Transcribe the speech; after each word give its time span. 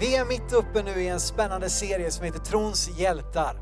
vi 0.00 0.16
är 0.16 0.24
mitt 0.24 0.52
uppe 0.52 0.82
nu 0.82 1.02
i 1.02 1.08
en 1.08 1.20
spännande 1.20 1.70
serie 1.70 2.10
som 2.10 2.24
heter 2.24 2.38
Trons 2.38 2.98
hjältar. 2.98 3.56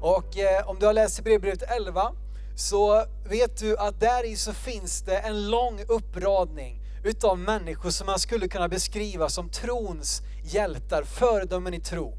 Och 0.00 0.38
eh, 0.38 0.68
om 0.68 0.78
du 0.78 0.86
har 0.86 0.92
läst 0.92 1.18
Hebreerbrevet 1.18 1.62
11 1.62 2.12
så 2.56 3.04
vet 3.28 3.58
du 3.58 3.76
att 3.76 4.00
där 4.00 4.26
i 4.26 4.36
så 4.36 4.52
finns 4.52 5.02
det 5.02 5.18
en 5.18 5.50
lång 5.50 5.80
uppradning 5.88 6.80
utav 7.04 7.38
människor 7.38 7.90
som 7.90 8.06
man 8.06 8.18
skulle 8.18 8.48
kunna 8.48 8.68
beskriva 8.68 9.28
som 9.28 9.48
trons 9.48 10.22
hjältar, 10.44 11.02
föredömen 11.02 11.74
i 11.74 11.80
tro. 11.80 12.14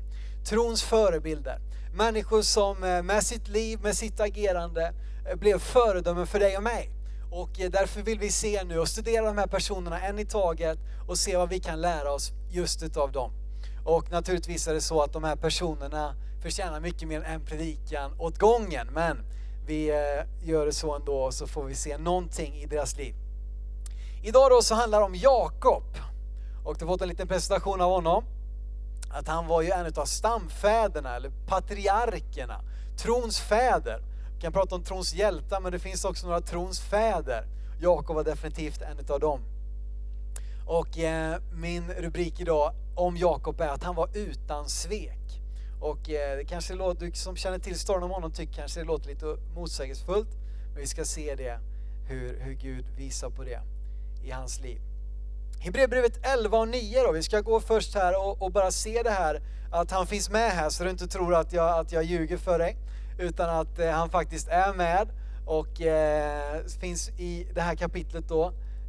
Trons 0.49 0.83
förebilder. 0.83 1.59
Människor 1.93 2.41
som 2.41 2.83
eh, 2.83 3.03
med 3.03 3.23
sitt 3.23 3.47
liv, 3.47 3.79
med 3.83 3.97
sitt 3.97 4.19
agerande 4.19 4.93
eh, 5.29 5.35
blev 5.35 5.59
föredömen 5.59 6.27
för 6.27 6.39
dig 6.39 6.57
och 6.57 6.63
mig. 6.63 6.89
Och 7.31 7.59
eh, 7.59 7.71
därför 7.71 8.01
vill 8.01 8.19
vi 8.19 8.31
se 8.31 8.63
nu 8.63 8.79
och 8.79 8.87
studera 8.87 9.25
de 9.25 9.37
här 9.37 9.47
personerna 9.47 10.01
en 10.01 10.19
i 10.19 10.25
taget 10.25 10.77
och 11.07 11.17
se 11.17 11.37
vad 11.37 11.49
vi 11.49 11.59
kan 11.59 11.81
lära 11.81 12.11
oss 12.13 12.31
just 12.49 12.83
utav 12.83 13.11
dem. 13.11 13.40
Och 13.85 14.11
naturligtvis 14.11 14.67
är 14.67 14.73
det 14.73 14.81
så 14.81 15.01
att 15.01 15.13
de 15.13 15.23
här 15.23 15.35
personerna 15.35 16.15
förtjänar 16.41 16.79
mycket 16.79 17.07
mer 17.07 17.21
än 17.21 17.33
en 17.33 17.45
predikan 17.45 18.19
åt 18.19 18.37
gången. 18.37 18.87
Men 18.93 19.17
vi 19.65 19.89
eh, 19.89 20.47
gör 20.49 20.65
det 20.65 20.73
så 20.73 20.95
ändå 20.95 21.13
och 21.13 21.33
så 21.33 21.47
får 21.47 21.63
vi 21.63 21.75
se 21.75 21.97
någonting 21.97 22.55
i 22.55 22.65
deras 22.65 22.97
liv. 22.97 23.15
Idag 24.23 24.51
då 24.51 24.61
så 24.61 24.75
handlar 24.75 24.99
det 24.99 25.05
om 25.05 25.15
Jakob. 25.15 25.83
Och 26.65 26.77
du 26.77 26.85
har 26.85 26.93
fått 26.93 27.01
en 27.01 27.09
liten 27.09 27.27
presentation 27.27 27.81
av 27.81 27.91
honom. 27.91 28.23
Att 29.13 29.27
han 29.27 29.47
var 29.47 29.61
ju 29.61 29.71
en 29.71 29.93
av 29.95 30.05
stamfäderna, 30.05 31.15
eller 31.15 31.31
patriarkerna, 31.47 32.61
trons 32.97 33.39
fäder. 33.39 34.03
Vi 34.35 34.41
kan 34.41 34.53
prata 34.53 34.75
om 34.75 34.83
trons 34.83 35.13
hjältar, 35.13 35.61
men 35.61 35.71
det 35.71 35.79
finns 35.79 36.05
också 36.05 36.27
några 36.27 36.41
trons 36.41 36.79
fäder. 36.79 37.45
Jakob 37.81 38.15
var 38.15 38.23
definitivt 38.23 38.81
en 38.81 39.13
av 39.13 39.19
dem. 39.19 39.41
Och 40.67 40.97
eh, 40.97 41.41
min 41.53 41.91
rubrik 41.91 42.39
idag 42.39 42.73
om 43.01 43.17
Jakob 43.17 43.61
är 43.61 43.67
att 43.67 43.83
han 43.83 43.95
var 43.95 44.09
utan 44.13 44.69
svek. 44.69 45.41
Och 45.79 46.09
eh, 46.09 46.37
det 46.37 46.45
kanske 46.45 46.73
låter, 46.73 47.05
du 47.05 47.11
som 47.11 47.35
känner 47.35 47.59
till 47.59 47.79
storyn 47.79 48.03
om 48.03 48.11
honom 48.11 48.31
tycker 48.31 48.53
kanske 48.53 48.79
det 48.79 48.85
låter 48.85 49.09
lite 49.09 49.37
motsägelsefullt. 49.55 50.29
Men 50.73 50.81
vi 50.81 50.87
ska 50.87 51.05
se 51.05 51.35
det, 51.35 51.59
hur, 52.07 52.39
hur 52.39 52.53
Gud 52.53 52.85
visar 52.97 53.29
på 53.29 53.43
det 53.43 53.61
i 54.23 54.31
hans 54.31 54.61
liv. 54.61 54.81
Hebreerbrevet 55.59 56.25
11 56.25 56.57
och 56.57 56.67
9 56.67 57.01
då, 57.03 57.11
vi 57.11 57.23
ska 57.23 57.41
gå 57.41 57.59
först 57.59 57.95
här 57.95 58.27
och, 58.27 58.41
och, 58.41 58.51
bara 58.51 58.71
se 58.71 59.03
det 59.03 59.09
här 59.09 59.41
att 59.71 59.91
han 59.91 60.07
finns 60.07 60.29
med 60.29 60.51
här 60.51 60.69
så 60.69 60.83
du 60.83 60.89
inte 60.89 61.07
tror 61.07 61.35
att 61.35 61.53
jag, 61.53 61.79
att 61.79 61.91
jag 61.91 62.03
ljuger 62.03 62.37
för 62.37 62.59
dig. 62.59 62.77
Utan 63.19 63.49
att 63.49 63.79
eh, 63.79 63.89
han 63.89 64.09
faktiskt 64.09 64.47
är 64.47 64.73
med 64.73 65.07
och 65.45 65.81
eh, 65.81 66.63
finns 66.81 67.09
i 67.09 67.47
det 67.53 67.61
här 67.61 67.75
kapitlet 67.75 68.27
då, 68.27 68.45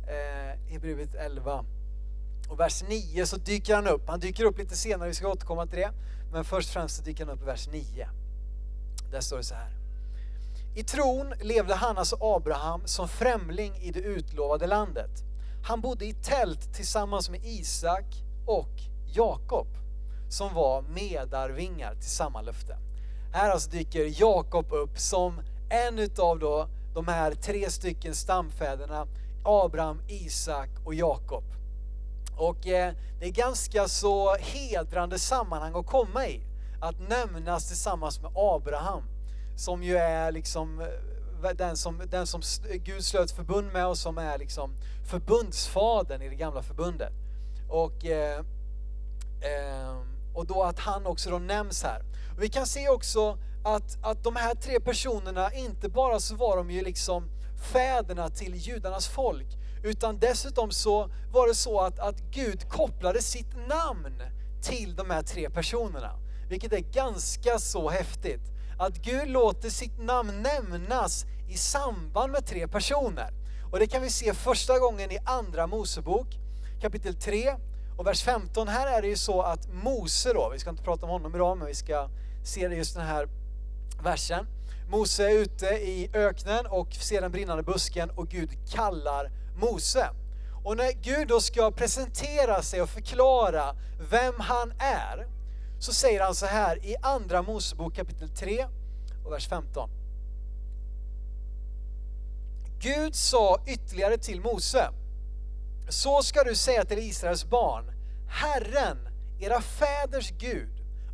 eh, 0.08 0.72
Hebreerbrevet 0.72 1.14
11. 1.14 1.64
Och 2.52 2.60
vers 2.60 2.82
9 2.88 3.26
så 3.26 3.36
dyker 3.36 3.74
han 3.74 3.86
upp, 3.86 4.08
han 4.08 4.20
dyker 4.20 4.44
upp 4.44 4.58
lite 4.58 4.76
senare, 4.76 5.08
vi 5.08 5.14
ska 5.14 5.28
återkomma 5.28 5.66
till 5.66 5.78
det. 5.78 5.92
Men 6.32 6.44
först 6.44 6.68
och 6.68 6.72
främst 6.72 6.96
så 6.96 7.02
dyker 7.02 7.26
han 7.26 7.34
upp 7.34 7.42
i 7.42 7.44
vers 7.44 7.68
9. 7.72 8.08
Där 9.10 9.20
står 9.20 9.36
det 9.36 9.44
så 9.44 9.54
här. 9.54 9.70
I 10.74 10.84
tron 10.84 11.34
levde 11.40 11.74
han, 11.74 11.98
alltså 11.98 12.16
Abraham, 12.20 12.82
som 12.84 13.08
främling 13.08 13.76
i 13.76 13.90
det 13.90 14.00
utlovade 14.00 14.66
landet. 14.66 15.10
Han 15.64 15.80
bodde 15.80 16.04
i 16.04 16.14
tält 16.14 16.74
tillsammans 16.74 17.30
med 17.30 17.40
Isak 17.44 18.04
och 18.46 18.70
Jakob 19.14 19.66
som 20.28 20.54
var 20.54 20.82
medarvingar 20.82 21.94
till 21.94 22.10
samma 22.10 22.40
löfte. 22.40 22.76
Här 23.32 23.50
alltså 23.50 23.70
dyker 23.70 24.20
Jakob 24.20 24.72
upp 24.72 24.98
som 24.98 25.40
en 25.70 25.98
utav 25.98 26.38
då 26.38 26.68
de 26.94 27.08
här 27.08 27.34
tre 27.34 27.70
stycken 27.70 28.14
stamfäderna 28.14 29.06
Abraham, 29.44 30.00
Isak 30.08 30.68
och 30.84 30.94
Jakob. 30.94 31.44
Och 32.36 32.66
eh, 32.66 32.92
det 33.20 33.26
är 33.26 33.30
ganska 33.30 33.88
så 33.88 34.34
hedrande 34.34 35.18
sammanhang 35.18 35.72
att 35.74 35.86
komma 35.86 36.26
i. 36.26 36.42
Att 36.80 37.08
nämnas 37.08 37.68
tillsammans 37.68 38.20
med 38.20 38.30
Abraham 38.34 39.02
som 39.56 39.82
ju 39.82 39.96
är 39.96 40.32
liksom 40.32 40.80
eh, 40.80 41.50
den 41.56 41.76
som, 41.76 42.02
den 42.10 42.26
som 42.26 42.42
Gud 42.72 43.04
slöt 43.04 43.30
förbund 43.30 43.72
med 43.72 43.86
och 43.86 43.98
som 43.98 44.18
är 44.18 44.38
liksom 44.38 44.74
förbundsfadern 45.10 46.22
i 46.22 46.28
det 46.28 46.34
gamla 46.34 46.62
förbundet. 46.62 47.12
Och, 47.68 48.04
eh, 48.04 48.38
eh, 49.40 49.96
och 50.34 50.46
då 50.46 50.62
att 50.62 50.78
han 50.78 51.06
också 51.06 51.30
då 51.30 51.38
nämns 51.38 51.82
här. 51.82 52.02
Och 52.36 52.42
vi 52.42 52.48
kan 52.48 52.66
se 52.66 52.88
också 52.88 53.38
att, 53.64 54.04
att 54.04 54.24
de 54.24 54.36
här 54.36 54.54
tre 54.54 54.80
personerna, 54.80 55.52
inte 55.52 55.88
bara 55.88 56.20
så 56.20 56.36
var 56.36 56.56
de 56.56 56.70
ju 56.70 56.82
liksom 56.82 57.30
fäderna 57.72 58.28
till 58.28 58.54
judarnas 58.54 59.08
folk, 59.08 59.46
utan 59.82 60.18
dessutom 60.18 60.70
så 60.70 61.10
var 61.32 61.48
det 61.48 61.54
så 61.54 61.80
att, 61.80 61.98
att 61.98 62.20
Gud 62.30 62.68
kopplade 62.68 63.22
sitt 63.22 63.68
namn 63.68 64.22
till 64.62 64.96
de 64.96 65.10
här 65.10 65.22
tre 65.22 65.50
personerna. 65.50 66.18
Vilket 66.48 66.72
är 66.72 66.78
ganska 66.78 67.58
så 67.58 67.90
häftigt. 67.90 68.40
Att 68.78 68.96
Gud 68.96 69.28
låter 69.28 69.70
sitt 69.70 69.98
namn 69.98 70.42
nämnas 70.42 71.24
i 71.48 71.56
samband 71.56 72.32
med 72.32 72.46
tre 72.46 72.68
personer. 72.68 73.30
Och 73.72 73.78
det 73.78 73.86
kan 73.86 74.02
vi 74.02 74.10
se 74.10 74.34
första 74.34 74.78
gången 74.78 75.10
i 75.10 75.18
Andra 75.24 75.66
Mosebok 75.66 76.26
kapitel 76.82 77.14
3 77.14 77.54
och 77.98 78.06
vers 78.06 78.22
15. 78.22 78.68
Här 78.68 78.98
är 78.98 79.02
det 79.02 79.08
ju 79.08 79.16
så 79.16 79.42
att 79.42 79.68
Mose 79.72 80.32
då, 80.32 80.50
vi 80.52 80.58
ska 80.58 80.70
inte 80.70 80.82
prata 80.82 81.06
om 81.06 81.10
honom 81.10 81.34
idag, 81.34 81.58
men 81.58 81.66
vi 81.66 81.74
ska 81.74 82.08
se 82.44 82.68
det 82.68 82.74
just 82.74 82.94
den 82.94 83.06
här 83.06 83.28
versen. 84.02 84.46
Mose 84.90 85.30
är 85.30 85.38
ute 85.38 85.66
i 85.66 86.10
öknen 86.14 86.66
och 86.66 86.94
ser 86.94 87.20
den 87.20 87.32
brinnande 87.32 87.62
busken 87.62 88.10
och 88.10 88.28
Gud 88.28 88.50
kallar 88.70 89.30
Mose. 89.56 90.10
Och 90.64 90.76
när 90.76 90.92
Gud 90.92 91.28
då 91.28 91.40
ska 91.40 91.70
presentera 91.70 92.62
sig 92.62 92.82
och 92.82 92.88
förklara 92.88 93.76
vem 94.10 94.34
han 94.38 94.72
är, 94.78 95.26
så 95.78 95.92
säger 95.92 96.20
han 96.20 96.34
så 96.34 96.46
här 96.46 96.84
i 96.84 96.96
Andra 97.02 97.42
Mosebok 97.42 97.94
kapitel 97.94 98.28
3 98.28 98.66
och 99.24 99.32
vers 99.32 99.48
15. 99.48 99.90
Gud 102.78 103.14
sa 103.14 103.60
ytterligare 103.66 104.18
till 104.18 104.40
Mose, 104.40 104.90
så 105.88 106.22
ska 106.22 106.44
du 106.44 106.54
säga 106.54 106.84
till 106.84 106.98
Israels 106.98 107.44
barn, 107.44 107.84
Herren, 108.28 109.08
era 109.40 109.60
fäders 109.60 110.32
Gud, 110.38 110.70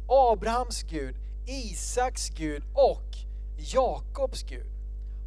Abrahams 0.09 0.83
Gud, 0.83 1.17
Isaks 1.47 2.29
Gud 2.29 2.63
och 2.75 3.17
Jakobs 3.57 4.43
Gud 4.43 4.67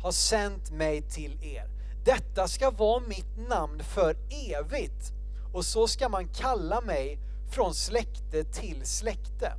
har 0.02 0.12
sänt 0.12 0.72
mig 0.72 1.02
till 1.02 1.44
er. 1.44 1.81
Detta 2.06 2.48
ska 2.48 2.72
vara 2.72 3.00
mitt 3.08 3.50
namn 3.50 3.84
för 3.84 4.16
evigt 4.50 5.12
och 5.54 5.66
så 5.66 5.88
ska 5.88 6.10
man 6.10 6.28
kalla 6.28 6.82
mig 6.82 7.20
från 7.52 7.74
släkte 7.74 8.44
till 8.44 8.86
släkte. 8.86 9.54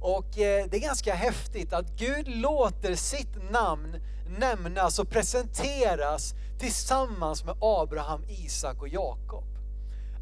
Och 0.00 0.38
eh, 0.38 0.66
det 0.70 0.76
är 0.76 0.80
ganska 0.80 1.14
häftigt 1.14 1.72
att 1.72 1.90
Gud 1.90 2.28
låter 2.28 2.94
sitt 2.94 3.50
namn 3.50 3.96
nämnas 4.38 4.98
och 4.98 5.10
presenteras 5.10 6.34
tillsammans 6.58 7.44
med 7.44 7.56
Abraham, 7.60 8.24
Isak 8.28 8.82
och 8.82 8.88
Jakob. 8.88 9.44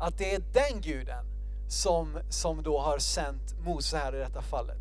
Att 0.01 0.19
det 0.19 0.35
är 0.35 0.41
den 0.53 0.81
guden 0.81 1.25
som, 1.69 2.19
som 2.31 2.63
då 2.63 2.79
har 2.81 2.99
sänt 2.99 3.55
Mose 3.61 3.97
här 3.97 4.17
i 4.17 4.19
detta 4.19 4.43
fallet. 4.43 4.79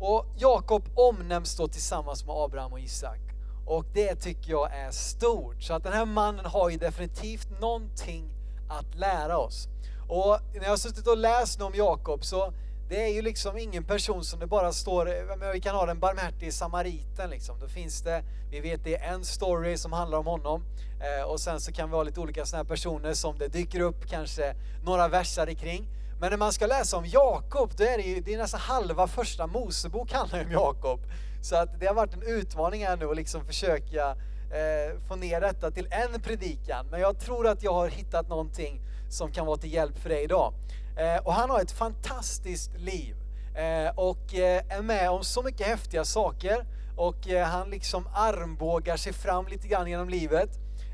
Och 0.00 0.26
Jakob 0.36 0.82
omnämns 0.94 1.56
då 1.56 1.68
tillsammans 1.68 2.24
med 2.24 2.34
Abraham 2.36 2.72
och 2.72 2.80
Isak. 2.80 3.31
Och 3.72 3.84
det 3.92 4.14
tycker 4.14 4.50
jag 4.50 4.74
är 4.74 4.90
stort. 4.90 5.62
Så 5.62 5.74
att 5.74 5.82
den 5.82 5.92
här 5.92 6.04
mannen 6.04 6.44
har 6.44 6.70
ju 6.70 6.76
definitivt 6.76 7.60
någonting 7.60 8.24
att 8.68 8.94
lära 8.94 9.38
oss. 9.38 9.68
Och 10.08 10.38
när 10.54 10.62
jag 10.62 10.70
har 10.70 10.76
suttit 10.76 11.06
och 11.06 11.16
läst 11.16 11.62
om 11.62 11.72
Jakob 11.74 12.24
så 12.24 12.52
det 12.88 13.04
är 13.04 13.08
ju 13.08 13.22
liksom 13.22 13.58
ingen 13.58 13.84
person 13.84 14.24
som 14.24 14.40
det 14.40 14.46
bara 14.46 14.72
står, 14.72 15.52
vi 15.52 15.60
kan 15.60 15.74
ha 15.74 15.86
den 15.86 15.98
barmhärtige 15.98 16.52
samariten 16.52 17.30
liksom. 17.30 17.60
Då 17.60 17.68
finns 17.68 18.02
det, 18.02 18.22
vi 18.50 18.60
vet 18.60 18.84
det 18.84 18.96
är 18.96 19.14
en 19.14 19.24
story 19.24 19.76
som 19.76 19.92
handlar 19.92 20.18
om 20.18 20.26
honom. 20.26 20.62
Eh, 21.00 21.30
och 21.30 21.40
sen 21.40 21.60
så 21.60 21.72
kan 21.72 21.90
vi 21.90 21.96
ha 21.96 22.02
lite 22.02 22.20
olika 22.20 22.46
sådana 22.46 22.64
här 22.64 22.68
personer 22.68 23.14
som 23.14 23.38
det 23.38 23.48
dyker 23.48 23.80
upp 23.80 24.10
kanske 24.10 24.54
några 24.84 25.08
versar 25.08 25.54
kring. 25.54 25.86
Men 26.20 26.30
när 26.30 26.38
man 26.38 26.52
ska 26.52 26.66
läsa 26.66 26.96
om 26.96 27.06
Jakob, 27.06 27.70
då 27.76 27.84
är 27.84 27.96
det 27.96 28.02
ju 28.02 28.20
det 28.20 28.34
är 28.34 28.38
nästan 28.38 28.60
halva 28.60 29.06
första 29.06 29.46
Mosebok 29.46 30.12
handlar 30.12 30.44
om 30.44 30.52
Jakob. 30.52 31.00
Så 31.42 31.56
att 31.56 31.80
det 31.80 31.86
har 31.86 31.94
varit 31.94 32.14
en 32.14 32.22
utmaning 32.22 32.86
här 32.86 32.96
nu 32.96 33.10
att 33.10 33.16
liksom 33.16 33.44
försöka 33.44 34.10
eh, 34.52 34.98
få 35.08 35.16
ner 35.16 35.40
detta 35.40 35.70
till 35.70 35.88
en 35.90 36.20
predikan. 36.20 36.86
Men 36.90 37.00
jag 37.00 37.20
tror 37.20 37.46
att 37.46 37.62
jag 37.62 37.72
har 37.72 37.88
hittat 37.88 38.28
någonting 38.28 38.80
som 39.08 39.32
kan 39.32 39.46
vara 39.46 39.56
till 39.56 39.72
hjälp 39.72 39.98
för 39.98 40.08
dig 40.08 40.24
idag. 40.24 40.54
Eh, 40.98 41.22
och 41.26 41.32
han 41.34 41.50
har 41.50 41.60
ett 41.60 41.72
fantastiskt 41.72 42.70
liv. 42.78 43.16
eh, 43.56 43.98
och 43.98 44.34
eh, 44.34 44.62
är 44.68 44.82
med 44.82 45.10
om 45.10 45.24
så 45.24 45.42
mycket 45.42 45.66
häftiga 45.66 46.04
saker 46.04 46.66
och 46.96 47.28
eh, 47.28 47.46
han 47.46 47.70
liksom 47.70 48.08
armbågar 48.14 48.96
sig 48.96 49.12
fram 49.12 49.46
lite 49.46 49.68
grann 49.68 49.90
genom 49.90 50.08
livet. 50.08 50.50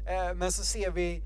Eh, 0.07 0.35
men 0.35 0.53
så 0.53 0.63
ser 0.63 0.91
vi 0.91 1.23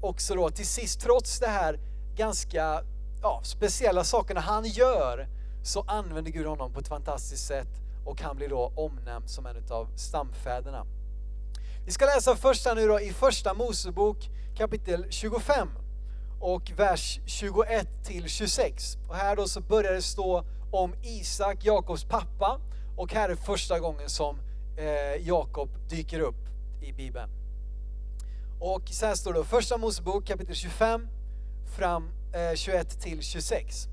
också 0.00 0.34
då 0.34 0.50
till 0.50 0.66
sist, 0.66 1.00
trots 1.00 1.40
det 1.40 1.46
här 1.46 1.78
ganska 2.16 2.82
ja, 3.22 3.40
speciella 3.44 4.04
sakerna 4.04 4.40
han 4.40 4.64
gör, 4.64 5.26
så 5.62 5.84
använder 5.88 6.30
Gud 6.30 6.46
honom 6.46 6.72
på 6.72 6.80
ett 6.80 6.88
fantastiskt 6.88 7.46
sätt 7.46 7.85
och 8.06 8.20
han 8.20 8.36
blir 8.36 8.48
då 8.48 8.72
omnämnd 8.76 9.30
som 9.30 9.46
en 9.46 9.56
av 9.70 9.88
stamfäderna. 9.96 10.86
Vi 11.86 11.92
ska 11.92 12.04
läsa 12.04 12.36
första 12.36 12.74
nu 12.74 12.86
då 12.86 13.00
i 13.00 13.12
första 13.12 13.54
Mosebok 13.54 14.16
kapitel 14.56 15.06
25 15.10 15.68
och 16.40 16.72
vers 16.76 17.20
21 17.26 17.88
till 18.04 18.28
26. 18.28 18.96
Och 19.08 19.14
här 19.14 19.36
då 19.36 19.48
så 19.48 19.60
börjar 19.60 19.92
det 19.92 20.02
stå 20.02 20.44
om 20.72 20.94
Isak, 21.02 21.64
Jakobs 21.64 22.04
pappa 22.04 22.60
och 22.96 23.12
här 23.12 23.28
är 23.28 23.34
första 23.34 23.78
gången 23.78 24.08
som 24.08 24.38
eh, 24.78 25.26
Jakob 25.26 25.68
dyker 25.88 26.20
upp 26.20 26.48
i 26.82 26.92
Bibeln. 26.92 27.30
Och 28.60 28.88
så 28.88 29.06
här 29.06 29.14
står 29.14 29.32
det 29.32 29.38
då, 29.38 29.44
första 29.44 29.76
Mosebok 29.76 30.26
kapitel 30.26 30.54
25 30.54 31.08
fram 31.76 32.08
eh, 32.34 32.54
21 32.54 33.00
till 33.00 33.22
26. 33.22 33.86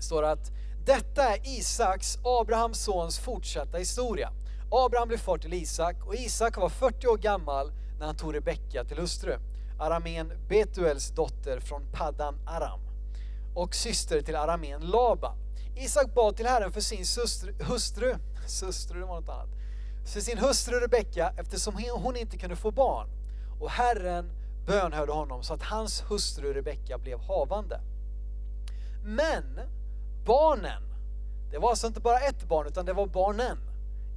Står 0.00 0.22
att 0.22 0.52
detta 0.86 1.22
är 1.22 1.58
Isaks, 1.58 2.18
Abrahams 2.24 2.84
sons 2.84 3.18
fortsatta 3.18 3.78
historia. 3.78 4.32
Abraham 4.70 5.08
blev 5.08 5.18
far 5.18 5.38
till 5.38 5.54
Isak 5.54 5.96
och 6.06 6.14
Isak 6.14 6.56
var 6.56 6.68
40 6.68 7.06
år 7.06 7.16
gammal 7.16 7.72
när 7.98 8.06
han 8.06 8.16
tog 8.16 8.34
Rebecka 8.34 8.84
till 8.84 8.98
hustru. 8.98 9.38
Aramén 9.78 10.32
Betuels 10.48 11.10
dotter 11.10 11.60
från 11.60 11.82
Paddan 11.92 12.34
Aram 12.46 12.80
och 13.54 13.74
syster 13.74 14.20
till 14.20 14.36
Aramén 14.36 14.80
Laba. 14.80 15.34
Isak 15.76 16.14
bad 16.14 16.36
till 16.36 16.46
Herren 16.46 16.72
för 16.72 16.80
sin 16.80 17.06
sustru, 17.06 17.52
hustru, 17.60 18.14
hustru 18.62 19.00
det 19.00 19.06
var 19.06 19.20
något 19.20 19.28
annat, 19.28 19.48
för 20.12 20.20
sin 20.20 20.38
hustru 20.38 20.80
Rebecka 20.80 21.32
eftersom 21.36 21.74
hon 21.94 22.16
inte 22.16 22.38
kunde 22.38 22.56
få 22.56 22.70
barn. 22.70 23.08
Och 23.60 23.70
Herren 23.70 24.30
bönhörde 24.66 25.12
honom 25.12 25.42
så 25.42 25.54
att 25.54 25.62
hans 25.62 26.04
hustru 26.08 26.52
Rebecka 26.52 26.98
blev 26.98 27.18
havande. 27.18 27.80
Men 29.04 29.60
barnen, 30.24 30.82
det 31.50 31.58
var 31.58 31.70
alltså 31.70 31.86
inte 31.86 32.00
bara 32.00 32.20
ett 32.20 32.48
barn 32.48 32.66
utan 32.66 32.86
det 32.86 32.92
var 32.92 33.06
barnen 33.06 33.58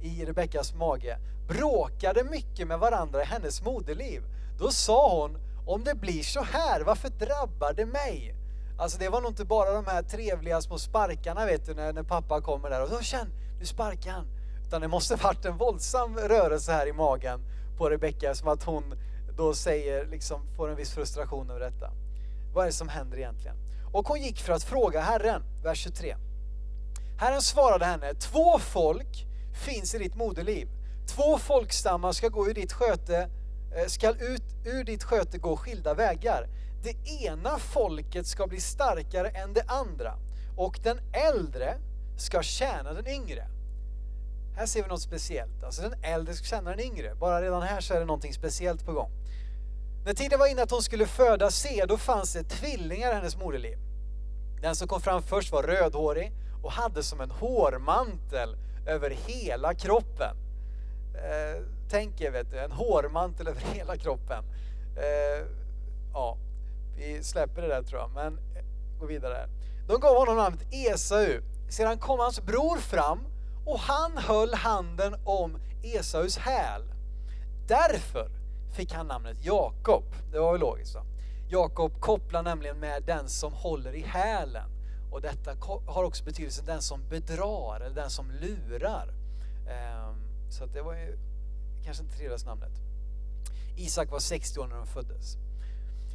i 0.02 0.24
Rebeckas 0.24 0.74
mage, 0.74 1.18
bråkade 1.48 2.24
mycket 2.24 2.68
med 2.68 2.78
varandra 2.78 3.22
i 3.22 3.24
hennes 3.24 3.62
moderliv. 3.62 4.22
Då 4.58 4.70
sa 4.70 5.20
hon, 5.20 5.38
om 5.66 5.84
det 5.84 5.94
blir 5.94 6.22
så 6.22 6.42
här, 6.42 6.80
varför 6.80 7.08
drabbar 7.08 7.72
det 7.72 7.86
mig? 7.86 8.34
Alltså 8.78 8.98
det 8.98 9.08
var 9.08 9.20
nog 9.20 9.30
inte 9.30 9.44
bara 9.44 9.72
de 9.72 9.86
här 9.86 10.02
trevliga 10.02 10.60
små 10.60 10.78
sparkarna 10.78 11.46
vet 11.46 11.66
du, 11.66 11.74
när, 11.74 11.92
när 11.92 12.02
pappa 12.02 12.40
kommer 12.40 12.70
där 12.70 12.82
och 12.82 12.88
så 12.88 13.02
känn, 13.02 13.28
nu 13.58 13.66
sparkar 13.66 14.12
han. 14.12 14.26
Utan 14.66 14.80
det 14.80 14.88
måste 14.88 15.16
varit 15.16 15.44
en 15.44 15.56
våldsam 15.56 16.16
rörelse 16.16 16.72
här 16.72 16.86
i 16.86 16.92
magen 16.92 17.40
på 17.78 17.90
Rebecka 17.90 18.34
som 18.34 18.48
att 18.48 18.64
hon 18.64 18.94
då 19.36 19.54
säger, 19.54 20.06
liksom 20.06 20.40
får 20.56 20.70
en 20.70 20.76
viss 20.76 20.92
frustration 20.92 21.50
över 21.50 21.60
detta. 21.60 21.90
Vad 22.54 22.62
är 22.62 22.66
det 22.66 22.72
som 22.72 22.88
händer 22.88 23.18
egentligen? 23.18 23.56
Och 23.92 24.08
hon 24.08 24.22
gick 24.22 24.40
för 24.40 24.52
att 24.52 24.62
fråga 24.62 25.00
Herren, 25.00 25.42
vers 25.62 25.78
23. 25.78 26.16
Herren 27.18 27.42
svarade 27.42 27.84
henne, 27.84 28.14
två 28.14 28.58
folk 28.58 29.26
finns 29.64 29.94
i 29.94 29.98
ditt 29.98 30.14
moderliv. 30.14 30.68
Två 31.08 31.38
folkstammar 31.38 32.12
ska 32.12 32.28
gå 32.28 32.48
ur 32.48 32.54
ditt 32.54 32.72
sköte, 32.72 33.16
eh, 33.76 33.86
ska 33.86 34.10
ut 34.10 34.42
ur 34.64 34.84
ditt 34.84 35.04
sköte 35.04 35.38
gå 35.38 35.56
skilda 35.56 35.94
vägar. 35.94 36.48
Det 36.82 37.24
ena 37.24 37.58
folket 37.58 38.26
ska 38.26 38.46
bli 38.46 38.60
starkare 38.60 39.28
än 39.28 39.52
det 39.52 39.64
andra 39.68 40.14
och 40.56 40.80
den 40.82 40.98
äldre 41.12 41.74
ska 42.16 42.42
tjäna 42.42 42.92
den 42.92 43.06
yngre. 43.06 43.48
Här 44.56 44.66
ser 44.66 44.82
vi 44.82 44.88
något 44.88 45.02
speciellt. 45.02 45.64
Alltså 45.64 45.82
den 45.82 46.04
äldre 46.04 46.34
ska 46.34 46.44
tjäna 46.44 46.70
den 46.70 46.80
yngre. 46.80 47.14
Bara 47.14 47.42
redan 47.42 47.62
här 47.62 47.80
så 47.80 47.94
är 47.94 48.00
det 48.00 48.06
någonting 48.06 48.32
speciellt 48.32 48.86
på 48.86 48.92
gång. 48.92 49.10
När 50.08 50.14
tiden 50.14 50.38
var 50.38 50.46
inne 50.46 50.62
att 50.62 50.70
hon 50.70 50.82
skulle 50.82 51.06
föda 51.06 51.50
se, 51.50 51.84
då 51.88 51.96
fanns 51.98 52.32
det 52.32 52.44
tvillingar 52.44 53.10
i 53.10 53.14
hennes 53.14 53.36
moderliv. 53.36 53.78
Den 54.62 54.76
som 54.76 54.88
kom 54.88 55.00
fram 55.00 55.22
först 55.22 55.52
var 55.52 55.62
rödhårig 55.62 56.32
och 56.62 56.72
hade 56.72 57.02
som 57.02 57.20
en 57.20 57.30
hårmantel 57.30 58.56
över 58.86 59.10
hela 59.10 59.74
kroppen. 59.74 60.36
Eh, 61.14 61.62
tänk 61.90 62.20
er, 62.20 62.30
vet 62.30 62.50
du, 62.50 62.58
en 62.58 62.72
hårmantel 62.72 63.48
över 63.48 63.60
hela 63.60 63.96
kroppen. 63.96 64.44
Eh, 64.96 65.46
ja, 66.12 66.36
vi 66.96 67.22
släpper 67.22 67.62
det 67.62 67.68
där 67.68 67.82
tror 67.82 68.00
jag, 68.00 68.10
men 68.10 68.40
går 69.00 69.06
vidare. 69.06 69.48
De 69.88 70.00
gav 70.00 70.16
honom 70.16 70.36
namnet 70.36 70.66
Esau. 70.72 71.40
Sedan 71.70 71.98
kom 71.98 72.18
hans 72.18 72.40
bror 72.40 72.76
fram 72.76 73.18
och 73.66 73.78
han 73.78 74.18
höll 74.18 74.54
handen 74.54 75.14
om 75.24 75.58
Esaus 75.82 76.38
häl. 76.38 76.82
Därför 77.66 78.37
fick 78.72 78.92
han 78.92 79.06
namnet 79.06 79.44
Jakob. 79.44 80.04
Det 80.32 80.38
var 80.38 80.52
väl 80.52 80.60
logiskt 80.60 80.94
va? 80.94 81.02
Jakob 81.50 82.00
kopplar 82.00 82.42
nämligen 82.42 82.76
med 82.80 83.02
den 83.02 83.28
som 83.28 83.52
håller 83.52 83.94
i 83.94 84.02
hälen. 84.02 84.70
Och 85.12 85.20
detta 85.20 85.50
har 85.86 86.04
också 86.04 86.24
betydelse 86.24 86.62
den 86.66 86.82
som 86.82 87.08
bedrar 87.08 87.80
eller 87.80 87.94
den 87.94 88.10
som 88.10 88.30
lurar. 88.30 89.08
Ehm, 89.68 90.16
så 90.50 90.66
det 90.66 90.82
var 90.82 90.94
ju 90.94 91.18
kanske 91.84 92.02
inte 92.02 92.16
tredje 92.16 92.38
namnet. 92.46 92.72
Isak 93.76 94.10
var 94.10 94.18
60 94.18 94.60
år 94.60 94.66
när 94.66 94.76
de 94.76 94.86
föddes. 94.86 95.36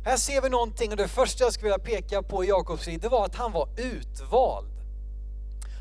Här 0.05 0.17
ser 0.17 0.41
vi 0.41 0.49
någonting 0.49 0.91
och 0.91 0.97
det 0.97 1.07
första 1.07 1.43
jag 1.43 1.53
skulle 1.53 1.71
vilja 1.71 1.99
peka 1.99 2.23
på 2.23 2.43
i 2.43 2.47
Jakobs 2.47 2.87
liv, 2.87 2.99
det 2.99 3.09
var 3.09 3.25
att 3.25 3.35
han 3.35 3.51
var 3.51 3.69
utvald. 3.77 4.73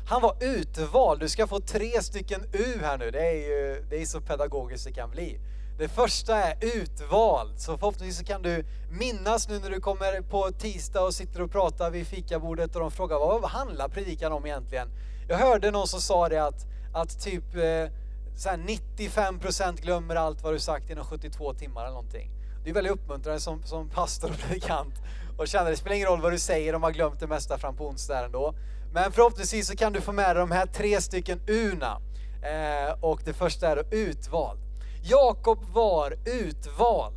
Han 0.07 0.21
var 0.21 0.43
utvald. 0.43 1.19
Du 1.19 1.29
ska 1.29 1.47
få 1.47 1.59
tre 1.59 2.01
stycken 2.01 2.41
U 2.53 2.79
här 2.81 2.97
nu. 2.97 3.11
Det 3.11 3.29
är 3.29 3.33
ju 3.33 3.85
det 3.89 4.01
är 4.01 4.05
så 4.05 4.21
pedagogiskt 4.21 4.85
det 4.85 4.93
kan 4.93 5.11
bli. 5.11 5.39
Det 5.77 5.87
första 5.87 6.35
är 6.35 6.55
utvald. 6.61 7.59
Så 7.59 7.77
förhoppningsvis 7.77 8.17
så 8.17 8.25
kan 8.25 8.41
du 8.41 8.65
minnas 8.91 9.49
nu 9.49 9.59
när 9.59 9.69
du 9.69 9.79
kommer 9.79 10.21
på 10.21 10.51
tisdag 10.51 11.01
och 11.01 11.13
sitter 11.13 11.41
och 11.41 11.51
pratar 11.51 11.91
vid 11.91 12.07
fikabordet 12.07 12.75
och 12.75 12.81
de 12.81 12.91
frågar 12.91 13.19
vad 13.19 13.43
handlar 13.43 13.89
predikan 13.89 14.31
om 14.31 14.45
egentligen? 14.45 14.87
Jag 15.27 15.37
hörde 15.37 15.71
någon 15.71 15.87
som 15.87 16.01
sa 16.01 16.29
det 16.29 16.45
att, 16.45 16.65
att 16.93 17.23
typ 17.23 17.55
eh, 17.55 17.91
så 18.35 18.49
95% 18.49 19.81
glömmer 19.81 20.15
allt 20.15 20.43
vad 20.43 20.53
du 20.53 20.59
sagt 20.59 20.89
inom 20.89 21.05
72 21.05 21.53
timmar 21.53 21.81
eller 21.81 21.93
någonting. 21.93 22.31
Det 22.63 22.69
är 22.69 22.73
väldigt 22.73 22.93
uppmuntrande 22.93 23.39
som, 23.39 23.63
som 23.63 23.89
pastor 23.89 24.29
och 24.29 24.37
predikant 24.37 24.93
och 25.37 25.47
känner 25.47 25.69
det 25.69 25.77
spelar 25.77 25.95
ingen 25.95 26.07
roll 26.07 26.21
vad 26.21 26.31
du 26.31 26.39
säger, 26.39 26.73
de 26.73 26.83
har 26.83 26.91
glömt 26.91 27.19
det 27.19 27.27
mesta 27.27 27.57
fram 27.57 27.75
på 27.75 27.87
onsdag 27.87 28.25
ändå. 28.25 28.55
Men 28.93 29.11
förhoppningsvis 29.11 29.67
så 29.67 29.75
kan 29.75 29.93
du 29.93 30.01
få 30.01 30.11
med 30.11 30.35
dig 30.35 30.35
de 30.35 30.51
här 30.51 30.65
tre 30.65 31.01
stycken 31.01 31.41
urna. 31.47 32.01
Eh, 32.43 33.03
och 33.03 33.21
det 33.25 33.33
första 33.33 33.67
är 33.67 33.83
utvald. 33.91 34.62
Jakob 35.05 35.63
var 35.73 36.17
utvald. 36.25 37.15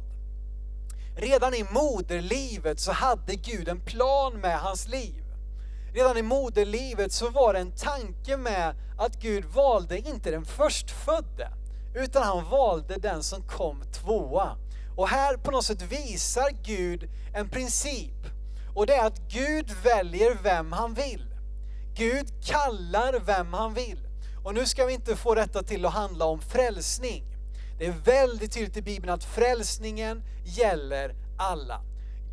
Redan 1.16 1.55
i 1.55 1.64
moderlivet 1.71 2.81
så 2.81 2.93
hade 2.93 3.35
Gud 3.35 3.69
en 3.69 3.81
plan 3.81 4.33
med 4.40 4.59
hans 4.59 4.88
liv. 4.88 5.25
Redan 5.95 6.16
i 6.16 6.23
moderlivet 6.23 7.12
så 7.12 7.31
var 7.31 7.52
det 7.52 7.59
en 7.59 7.76
tanke 7.76 8.37
med 8.37 8.75
att 8.99 9.21
Gud 9.23 9.45
valde 9.45 9.99
inte 9.99 10.31
den 10.31 10.45
förstfödde, 10.45 11.49
utan 11.95 12.23
han 12.23 12.50
valde 12.50 12.97
den 12.97 13.23
som 13.23 13.43
kom 13.43 13.83
tvåa. 13.93 14.57
Och 14.97 15.09
här 15.09 15.37
på 15.37 15.50
något 15.50 15.64
sätt 15.64 15.83
visar 15.83 16.50
Gud 16.64 17.09
en 17.35 17.49
princip. 17.49 18.26
Och 18.75 18.87
det 18.87 18.95
är 18.95 19.07
att 19.07 19.19
Gud 19.28 19.71
väljer 19.85 20.38
vem 20.43 20.73
han 20.73 20.95
vill. 20.95 21.35
Gud 21.95 22.45
kallar 22.45 23.21
vem 23.21 23.52
han 23.52 23.75
vill. 23.75 23.99
Och 24.45 24.55
nu 24.55 24.66
ska 24.66 24.85
vi 24.87 24.93
inte 24.93 25.16
få 25.16 25.35
detta 25.35 25.62
till 25.62 25.87
att 25.87 25.93
handla 25.93 26.25
om 26.25 26.40
frälsning. 26.40 27.36
Det 27.78 27.87
är 27.87 27.95
väldigt 28.04 28.52
tydligt 28.52 28.76
i 28.76 28.83
Bibeln 28.83 29.12
att 29.12 29.25
frälsningen 29.25 30.23
gäller 30.45 31.14
alla. 31.38 31.80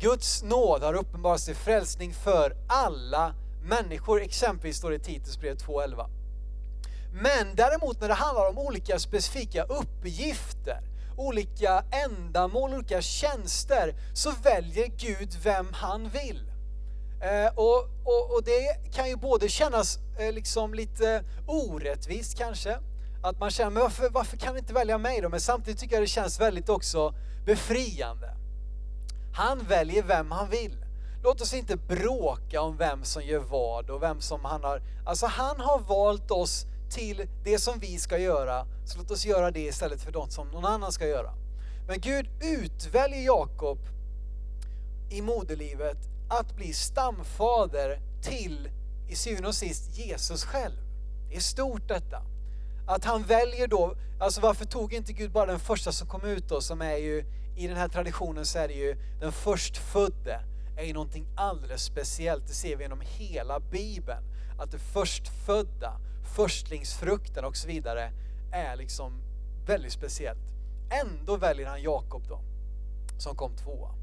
Guds 0.00 0.42
nåd 0.42 0.82
har 0.82 0.94
uppenbarat 0.94 1.40
sig 1.40 1.54
frälsning 1.54 2.14
för 2.14 2.56
alla 2.68 3.34
människor. 3.64 4.22
Exempelvis 4.22 4.76
står 4.76 4.90
det 4.90 4.96
i 4.96 5.00
Titus 5.00 5.38
brev 5.38 5.56
2.11. 5.56 6.08
Men 7.12 7.56
däremot 7.56 8.00
när 8.00 8.08
det 8.08 8.14
handlar 8.14 8.48
om 8.48 8.58
olika 8.58 8.98
specifika 8.98 9.64
uppgifter, 9.64 10.80
olika 11.16 11.84
ändamål, 12.04 12.74
olika 12.74 13.00
tjänster, 13.00 13.94
så 14.14 14.30
väljer 14.42 14.86
Gud 14.86 15.36
vem 15.42 15.66
han 15.72 16.08
vill. 16.08 16.50
Eh, 17.22 17.54
och, 17.54 17.78
och, 18.04 18.34
och, 18.34 18.42
det 18.44 18.92
kan 18.94 19.08
ju 19.08 19.16
både 19.16 19.48
kännas 19.48 19.98
eh, 20.18 20.32
liksom 20.32 20.74
lite 20.74 21.24
orättvist 21.46 22.38
kanske, 22.38 22.78
att 23.24 23.40
man 23.40 23.50
känner, 23.50 23.70
men 23.70 23.82
varför, 23.82 24.10
varför 24.10 24.36
kan 24.36 24.54
ni 24.54 24.58
inte 24.58 24.72
välja 24.72 24.98
mig 24.98 25.20
då? 25.20 25.28
Men 25.28 25.40
samtidigt 25.40 25.80
tycker 25.80 25.94
jag 25.94 26.02
det 26.02 26.06
känns 26.06 26.40
väldigt 26.40 26.68
också 26.68 27.14
befriande. 27.46 28.36
Han 29.34 29.58
väljer 29.58 30.02
vem 30.02 30.30
han 30.30 30.50
vill. 30.50 30.84
Låt 31.22 31.40
oss 31.40 31.54
inte 31.54 31.76
bråka 31.76 32.60
om 32.60 32.76
vem 32.76 33.04
som 33.04 33.22
gör 33.22 33.40
vad 33.40 33.90
och 33.90 34.02
vem 34.02 34.20
som 34.20 34.44
han 34.44 34.64
har... 34.64 34.82
Alltså 35.06 35.26
han 35.26 35.60
har 35.60 35.80
valt 35.80 36.30
oss 36.30 36.66
till 36.90 37.28
det 37.44 37.58
som 37.58 37.78
vi 37.78 37.98
ska 37.98 38.18
göra, 38.18 38.66
så 38.86 38.98
låt 38.98 39.10
oss 39.10 39.26
göra 39.26 39.50
det 39.50 39.60
istället 39.60 40.00
för 40.00 40.12
något 40.12 40.32
som 40.32 40.48
någon 40.48 40.64
annan 40.64 40.92
ska 40.92 41.06
göra. 41.06 41.34
Men 41.88 42.00
Gud 42.00 42.28
utväljer 42.42 43.20
Jakob 43.20 43.78
i 45.10 45.22
moderlivet 45.22 45.98
att 46.30 46.56
bli 46.56 46.72
stamfader 46.72 48.00
till 48.22 48.68
i 49.08 49.16
syvende 49.16 49.48
och 49.48 49.54
sist 49.54 49.98
Jesus 49.98 50.44
själv. 50.44 50.76
Det 51.30 51.36
är 51.36 51.40
stort 51.40 51.88
detta. 51.88 52.33
Att 52.86 53.04
han 53.04 53.22
väljer 53.22 53.68
då, 53.68 53.94
alltså 54.20 54.40
varför 54.40 54.64
tog 54.64 54.92
inte 54.92 55.12
Gud 55.12 55.32
bara 55.32 55.46
den 55.46 55.60
första 55.60 55.92
som 55.92 56.08
kom 56.08 56.24
ut 56.24 56.48
då, 56.48 56.60
som 56.60 56.82
är 56.82 56.96
ju, 56.96 57.24
i 57.56 57.66
den 57.66 57.76
här 57.76 57.88
traditionen 57.88 58.46
så 58.46 58.58
är 58.58 58.68
det 58.68 58.74
ju 58.74 58.96
den 59.20 59.32
förstfödde, 59.32 60.40
är 60.76 60.84
ju 60.84 60.92
någonting 60.92 61.26
alldeles 61.36 61.82
speciellt. 61.82 62.46
Det 62.46 62.54
ser 62.54 62.76
vi 62.76 62.82
genom 62.82 63.00
hela 63.00 63.60
Bibeln. 63.60 64.24
Att 64.58 64.70
det 64.70 64.78
förstfödda, 64.78 66.00
förstlingsfrukten 66.36 67.44
och 67.44 67.56
så 67.56 67.68
vidare 67.68 68.12
är 68.52 68.76
liksom 68.76 69.22
väldigt 69.66 69.92
speciellt. 69.92 70.40
Ändå 70.90 71.36
väljer 71.36 71.66
han 71.66 71.82
Jakob 71.82 72.28
då, 72.28 72.40
som 73.18 73.36
kom 73.36 73.56
tvåa. 73.56 73.94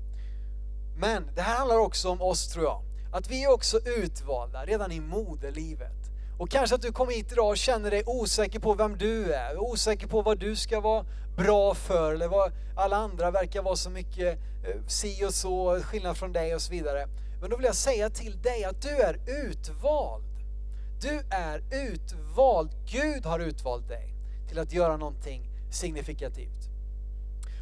Men 0.98 1.36
det 1.36 1.42
här 1.42 1.58
handlar 1.58 1.78
också 1.78 2.10
om 2.10 2.22
oss 2.22 2.48
tror 2.48 2.66
jag. 2.66 2.82
Att 3.14 3.32
vi 3.32 3.44
är 3.44 3.52
också 3.52 3.80
utvalda 3.86 4.66
redan 4.66 4.92
i 4.92 5.00
moderlivet. 5.00 6.11
Och 6.42 6.50
kanske 6.50 6.76
att 6.76 6.82
du 6.82 6.92
kom 6.92 7.10
hit 7.10 7.32
idag 7.32 7.50
och 7.50 7.58
känner 7.58 7.92
dig 7.92 8.04
osäker 8.06 8.60
på 8.60 8.74
vem 8.74 8.98
du 8.98 9.34
är, 9.34 9.58
osäker 9.58 10.08
på 10.08 10.22
vad 10.22 10.40
du 10.40 10.56
ska 10.56 10.80
vara 10.80 11.06
bra 11.38 11.74
för 11.74 12.14
eller 12.14 12.28
vad 12.28 12.52
alla 12.78 12.98
andra 12.98 13.32
verkar 13.32 13.62
vara 13.62 13.76
så 13.76 13.90
mycket 13.90 14.40
eh, 14.68 14.86
si 14.88 15.26
och 15.26 15.34
så, 15.34 15.80
skillnad 15.84 16.18
från 16.18 16.32
dig 16.32 16.56
och 16.56 16.62
så 16.62 16.72
vidare. 16.72 17.08
Men 17.42 17.50
då 17.50 17.58
vill 17.58 17.66
jag 17.66 17.76
säga 17.76 18.10
till 18.10 18.42
dig 18.42 18.64
att 18.64 18.82
du 18.82 18.90
är 18.90 19.20
utvald. 19.28 20.24
Du 21.02 21.22
är 21.30 21.64
utvald. 21.72 22.72
Gud 22.92 23.26
har 23.26 23.40
utvalt 23.40 23.88
dig 23.88 24.14
till 24.50 24.60
att 24.60 24.74
göra 24.74 24.98
någonting 24.98 25.50
signifikativt. 25.72 26.70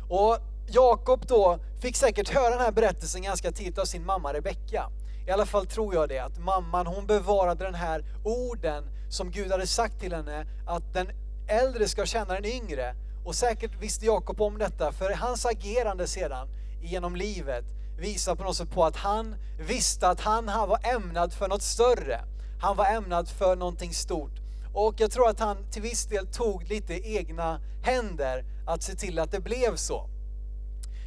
Och 0.09 0.38
Jakob 0.67 1.25
då 1.25 1.59
fick 1.81 1.95
säkert 1.95 2.29
höra 2.29 2.50
den 2.50 2.59
här 2.59 2.71
berättelsen 2.71 3.21
ganska 3.21 3.51
tidigt 3.51 3.77
av 3.77 3.86
sin 3.86 4.05
mamma 4.05 4.33
Rebecka. 4.33 4.89
I 5.27 5.31
alla 5.31 5.45
fall 5.45 5.65
tror 5.65 5.93
jag 5.93 6.09
det, 6.09 6.19
att 6.19 6.39
mamman 6.39 6.88
hon 6.88 7.07
bevarade 7.07 7.63
den 7.63 7.75
här 7.75 8.03
orden 8.23 8.83
som 9.09 9.31
Gud 9.31 9.51
hade 9.51 9.67
sagt 9.67 9.99
till 9.99 10.13
henne, 10.13 10.45
att 10.67 10.93
den 10.93 11.07
äldre 11.47 11.88
ska 11.88 12.05
känna 12.05 12.33
den 12.33 12.45
yngre. 12.45 12.95
Och 13.25 13.35
säkert 13.35 13.81
visste 13.81 14.05
Jakob 14.05 14.41
om 14.41 14.57
detta, 14.57 14.91
för 14.91 15.13
hans 15.13 15.45
agerande 15.45 16.07
sedan 16.07 16.47
genom 16.81 17.15
livet 17.15 17.65
visar 17.99 18.35
på 18.35 18.43
något 18.43 18.55
sätt 18.55 18.71
på 18.71 18.85
att 18.85 18.95
han 18.95 19.35
visste 19.67 20.07
att 20.07 20.19
han 20.19 20.45
var 20.45 20.95
ämnad 20.95 21.33
för 21.33 21.47
något 21.47 21.61
större. 21.61 22.21
Han 22.61 22.75
var 22.75 22.85
ämnad 22.85 23.29
för 23.29 23.55
någonting 23.55 23.93
stort. 23.93 24.39
Och 24.73 24.93
jag 24.97 25.11
tror 25.11 25.29
att 25.29 25.39
han 25.39 25.71
till 25.71 25.81
viss 25.81 26.05
del 26.05 26.27
tog 26.27 26.63
lite 26.63 26.93
egna 26.93 27.61
händer 27.83 28.45
att 28.67 28.83
se 28.83 28.95
till 28.95 29.19
att 29.19 29.31
det 29.31 29.39
blev 29.39 29.75
så. 29.75 30.09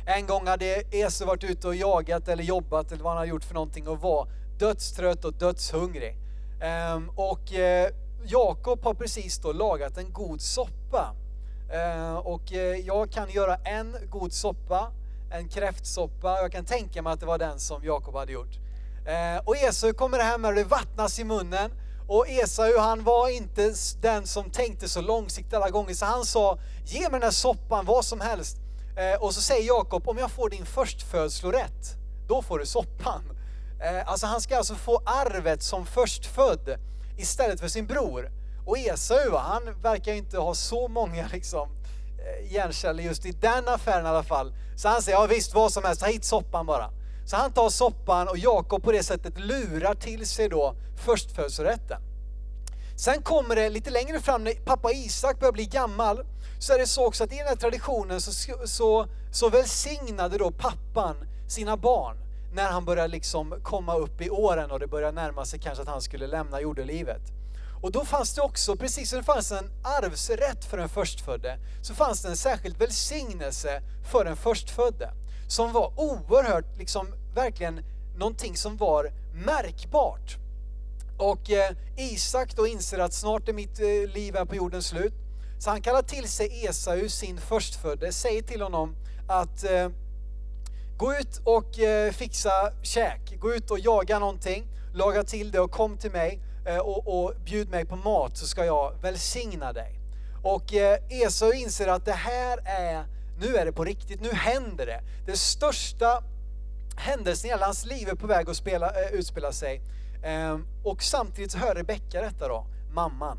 En 0.06 0.26
gång 0.26 0.46
hade 0.46 0.82
Esau 0.90 1.26
varit 1.26 1.44
ute 1.44 1.68
och 1.68 1.74
jagat 1.74 2.28
eller 2.28 2.44
jobbat 2.44 2.92
eller 2.92 3.02
vad 3.02 3.12
han 3.12 3.18
hade 3.18 3.30
gjort 3.30 3.44
för 3.44 3.54
någonting 3.54 3.88
och 3.88 4.00
var 4.00 4.28
dödstrött 4.58 5.24
och 5.24 5.32
dödshungrig. 5.32 6.16
Ehm, 6.62 7.08
och 7.08 7.52
eh, 7.52 7.90
Jakob 8.24 8.84
har 8.84 8.94
precis 8.94 9.38
då 9.38 9.52
lagat 9.52 9.98
en 9.98 10.12
god 10.12 10.40
soppa. 10.40 11.14
Ehm, 11.72 12.16
och 12.16 12.52
eh, 12.52 12.76
jag 12.76 13.12
kan 13.12 13.30
göra 13.30 13.56
en 13.56 13.96
god 14.10 14.32
soppa, 14.32 14.92
en 15.32 15.48
kräftsoppa. 15.48 16.38
Jag 16.42 16.52
kan 16.52 16.64
tänka 16.64 17.02
mig 17.02 17.12
att 17.12 17.20
det 17.20 17.26
var 17.26 17.38
den 17.38 17.58
som 17.58 17.84
Jakob 17.84 18.14
hade 18.14 18.32
gjort. 18.32 18.58
Ehm, 19.06 19.40
och 19.44 19.56
Esau 19.56 19.92
kommer 19.92 20.18
hem 20.18 20.44
och 20.44 20.54
det 20.54 20.64
vattnas 20.64 21.18
i 21.18 21.24
munnen. 21.24 21.70
Och 22.08 22.28
Esau 22.28 22.78
han 22.78 23.04
var 23.04 23.28
inte 23.28 23.74
den 24.00 24.26
som 24.26 24.50
tänkte 24.50 24.88
så 24.88 25.00
långsiktigt 25.00 25.54
alla 25.54 25.70
gånger 25.70 25.94
så 25.94 26.06
han 26.06 26.24
sa, 26.24 26.58
ge 26.84 27.00
mig 27.00 27.10
den 27.10 27.22
här 27.22 27.30
soppan, 27.30 27.84
vad 27.84 28.04
som 28.04 28.20
helst. 28.20 28.61
Eh, 28.96 29.22
och 29.22 29.34
så 29.34 29.40
säger 29.40 29.66
Jakob, 29.66 30.08
om 30.08 30.18
jag 30.18 30.30
får 30.30 30.50
din 30.50 30.66
förstfödslorätt, 30.66 31.96
då 32.28 32.42
får 32.42 32.58
du 32.58 32.66
soppan. 32.66 33.22
Eh, 33.82 34.08
alltså 34.08 34.26
han 34.26 34.40
ska 34.40 34.56
alltså 34.56 34.74
få 34.74 35.02
arvet 35.04 35.62
som 35.62 35.86
förstfödd 35.86 36.76
istället 37.18 37.60
för 37.60 37.68
sin 37.68 37.86
bror. 37.86 38.30
Och 38.66 38.78
Esau, 38.78 39.36
han 39.36 39.62
verkar 39.82 40.12
inte 40.12 40.38
ha 40.38 40.54
så 40.54 40.88
många 40.88 41.28
liksom, 41.32 41.68
eh, 42.18 42.52
hjärnceller 42.52 43.02
just 43.02 43.26
i 43.26 43.32
den 43.32 43.68
affären 43.68 44.06
i 44.06 44.08
alla 44.08 44.22
fall. 44.22 44.54
Så 44.76 44.88
han 44.88 45.02
säger, 45.02 45.18
ja 45.18 45.26
visst 45.26 45.54
vad 45.54 45.72
som 45.72 45.84
helst, 45.84 46.00
ta 46.00 46.06
hit 46.06 46.24
soppan 46.24 46.66
bara. 46.66 46.90
Så 47.26 47.36
han 47.36 47.52
tar 47.52 47.68
soppan 47.68 48.28
och 48.28 48.38
Jakob 48.38 48.82
på 48.82 48.92
det 48.92 49.02
sättet 49.02 49.38
lurar 49.38 49.94
till 49.94 50.26
sig 50.26 50.48
då 50.48 50.74
förstfödslorätten. 50.96 52.11
Sen 53.04 53.22
kommer 53.22 53.56
det 53.56 53.68
lite 53.68 53.90
längre 53.90 54.20
fram 54.20 54.44
när 54.44 54.54
pappa 54.54 54.92
Isak 54.92 55.40
börjar 55.40 55.52
bli 55.52 55.66
gammal, 55.66 56.24
så 56.58 56.72
är 56.72 56.78
det 56.78 56.86
så 56.86 57.06
också 57.06 57.24
att 57.24 57.32
i 57.32 57.36
den 57.36 57.46
här 57.46 57.56
traditionen 57.56 58.20
så, 58.20 58.32
så, 58.66 59.06
så 59.32 59.48
välsignade 59.48 60.38
då 60.38 60.50
pappan 60.50 61.16
sina 61.48 61.76
barn 61.76 62.16
när 62.54 62.70
han 62.70 62.84
börjar 62.84 63.08
liksom 63.08 63.54
komma 63.62 63.94
upp 63.94 64.20
i 64.20 64.30
åren 64.30 64.70
och 64.70 64.80
det 64.80 64.86
börjar 64.86 65.12
närma 65.12 65.44
sig 65.44 65.60
kanske 65.60 65.82
att 65.82 65.88
han 65.88 66.00
skulle 66.00 66.26
lämna 66.26 66.60
jordelivet. 66.60 67.22
Och 67.82 67.92
då 67.92 68.04
fanns 68.04 68.34
det 68.34 68.42
också, 68.42 68.76
precis 68.76 69.10
som 69.10 69.18
det 69.18 69.24
fanns 69.24 69.52
en 69.52 69.70
arvsrätt 69.82 70.64
för 70.64 70.76
den 70.76 70.88
förstfödde, 70.88 71.58
så 71.82 71.94
fanns 71.94 72.22
det 72.22 72.28
en 72.28 72.36
särskild 72.36 72.76
välsignelse 72.76 73.82
för 74.10 74.24
den 74.24 74.36
förstfödde. 74.36 75.10
Som 75.48 75.72
var 75.72 75.92
oerhört, 75.96 76.78
liksom 76.78 77.06
verkligen 77.34 77.84
någonting 78.16 78.56
som 78.56 78.76
var 78.76 79.12
märkbart. 79.34 80.41
Och 81.22 81.50
eh, 81.50 81.70
Isak 81.96 82.56
då 82.56 82.66
inser 82.66 82.98
att 82.98 83.12
snart 83.12 83.48
är 83.48 83.52
mitt 83.52 83.80
eh, 83.80 84.14
liv 84.14 84.34
här 84.36 84.44
på 84.44 84.54
jorden 84.54 84.82
slut. 84.82 85.12
Så 85.58 85.70
han 85.70 85.82
kallar 85.82 86.02
till 86.02 86.28
sig 86.28 86.66
Esau, 86.66 87.08
sin 87.08 87.38
förstfödde, 87.40 88.12
säger 88.12 88.42
till 88.42 88.62
honom 88.62 88.96
att 89.28 89.64
eh, 89.64 89.88
gå 90.96 91.14
ut 91.14 91.40
och 91.44 91.78
eh, 91.78 92.12
fixa 92.12 92.72
käk, 92.82 93.40
gå 93.40 93.54
ut 93.54 93.70
och 93.70 93.78
jaga 93.78 94.18
någonting, 94.18 94.66
laga 94.94 95.24
till 95.24 95.50
det 95.50 95.60
och 95.60 95.70
kom 95.70 95.96
till 95.96 96.10
mig 96.10 96.40
eh, 96.66 96.78
och, 96.78 97.24
och 97.24 97.34
bjud 97.44 97.68
mig 97.70 97.84
på 97.84 97.96
mat 97.96 98.36
så 98.36 98.46
ska 98.46 98.64
jag 98.64 98.94
välsigna 99.02 99.72
dig. 99.72 100.00
Och 100.42 100.74
eh, 100.74 100.98
Esau 101.10 101.52
inser 101.52 101.88
att 101.88 102.04
det 102.04 102.12
här 102.12 102.58
är, 102.64 103.04
nu 103.40 103.56
är 103.56 103.64
det 103.64 103.72
på 103.72 103.84
riktigt, 103.84 104.20
nu 104.20 104.32
händer 104.32 104.86
det. 104.86 105.00
Det 105.26 105.36
största 105.36 106.22
händelsen 106.96 107.46
i 107.48 107.52
hela 107.52 107.66
hans 107.66 107.86
liv 107.86 108.08
är 108.08 108.14
på 108.14 108.26
väg 108.26 108.50
att 108.50 108.56
spela, 108.56 109.10
utspela 109.10 109.52
sig. 109.52 109.80
Ehm, 110.22 110.66
och 110.84 111.02
samtidigt 111.02 111.52
så 111.52 111.58
hör 111.58 111.74
Rebecka 111.74 112.22
detta 112.22 112.48
då, 112.48 112.66
mamman. 112.92 113.38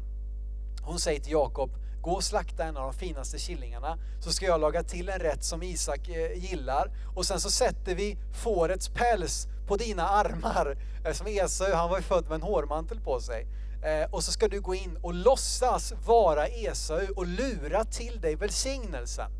Hon 0.81 0.99
säger 0.99 1.19
till 1.19 1.31
Jakob, 1.31 1.69
gå 2.01 2.11
och 2.11 2.23
slakta 2.23 2.63
en 2.63 2.77
av 2.77 2.83
de 2.83 2.93
finaste 2.93 3.37
killingarna 3.37 3.97
så 4.19 4.31
ska 4.31 4.45
jag 4.45 4.61
laga 4.61 4.83
till 4.83 5.09
en 5.09 5.19
rätt 5.19 5.43
som 5.43 5.63
Isak 5.63 6.09
eh, 6.09 6.43
gillar 6.49 6.91
och 7.15 7.25
sen 7.25 7.39
så 7.39 7.51
sätter 7.51 7.95
vi 7.95 8.17
fårets 8.43 8.89
päls 8.89 9.47
på 9.67 9.75
dina 9.75 10.07
armar. 10.09 10.77
Eh, 11.05 11.13
som 11.13 11.27
Esau, 11.27 11.73
han 11.73 11.89
var 11.89 11.97
ju 11.97 12.03
född 12.03 12.23
med 12.23 12.35
en 12.35 12.41
hårmantel 12.41 12.99
på 12.99 13.19
sig. 13.19 13.47
Eh, 13.83 14.13
och 14.13 14.23
så 14.23 14.31
ska 14.31 14.47
du 14.47 14.61
gå 14.61 14.75
in 14.75 14.97
och 15.01 15.13
låtsas 15.13 15.93
vara 16.05 16.47
Esau 16.47 17.07
och 17.15 17.27
lura 17.27 17.85
till 17.85 18.21
dig 18.21 18.35
välsignelsen. 18.35 19.31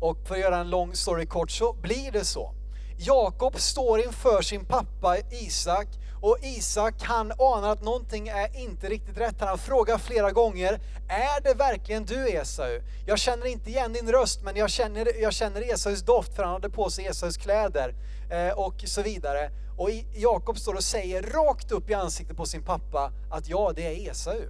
Och 0.00 0.18
för 0.26 0.34
att 0.34 0.40
göra 0.40 0.58
en 0.58 0.70
lång 0.70 0.94
story 0.94 1.26
kort 1.26 1.50
så 1.50 1.72
blir 1.72 2.12
det 2.12 2.24
så. 2.24 2.54
Jakob 2.98 3.60
står 3.60 4.00
inför 4.00 4.42
sin 4.42 4.64
pappa 4.64 5.16
Isak 5.30 5.88
och 6.26 6.38
Isak 6.42 7.02
han 7.02 7.32
anar 7.32 7.72
att 7.72 7.82
någonting 7.82 8.28
är 8.28 8.56
inte 8.56 8.88
riktigt 8.88 9.18
rätt. 9.18 9.34
Han 9.40 9.58
frågar 9.58 9.98
flera 9.98 10.32
gånger, 10.32 10.80
är 11.08 11.40
det 11.42 11.54
verkligen 11.54 12.04
du 12.04 12.28
Esau? 12.28 12.80
Jag 13.06 13.18
känner 13.18 13.46
inte 13.46 13.70
igen 13.70 13.92
din 13.92 14.12
röst 14.12 14.42
men 14.42 14.56
jag 14.56 14.70
känner, 14.70 15.22
jag 15.22 15.32
känner 15.32 15.72
Esaus 15.72 16.02
doft 16.02 16.34
för 16.34 16.42
han 16.42 16.52
hade 16.52 16.70
på 16.70 16.90
sig 16.90 17.06
Esaus 17.06 17.36
kläder 17.36 17.94
eh, 18.30 18.58
och 18.58 18.74
så 18.86 19.02
vidare. 19.02 19.50
Och 19.76 19.90
Jakob 20.14 20.58
står 20.58 20.74
och 20.74 20.84
säger 20.84 21.22
rakt 21.22 21.72
upp 21.72 21.90
i 21.90 21.94
ansiktet 21.94 22.36
på 22.36 22.46
sin 22.46 22.62
pappa 22.62 23.12
att 23.30 23.48
ja, 23.48 23.72
det 23.76 23.86
är 23.86 24.10
Esau. 24.10 24.42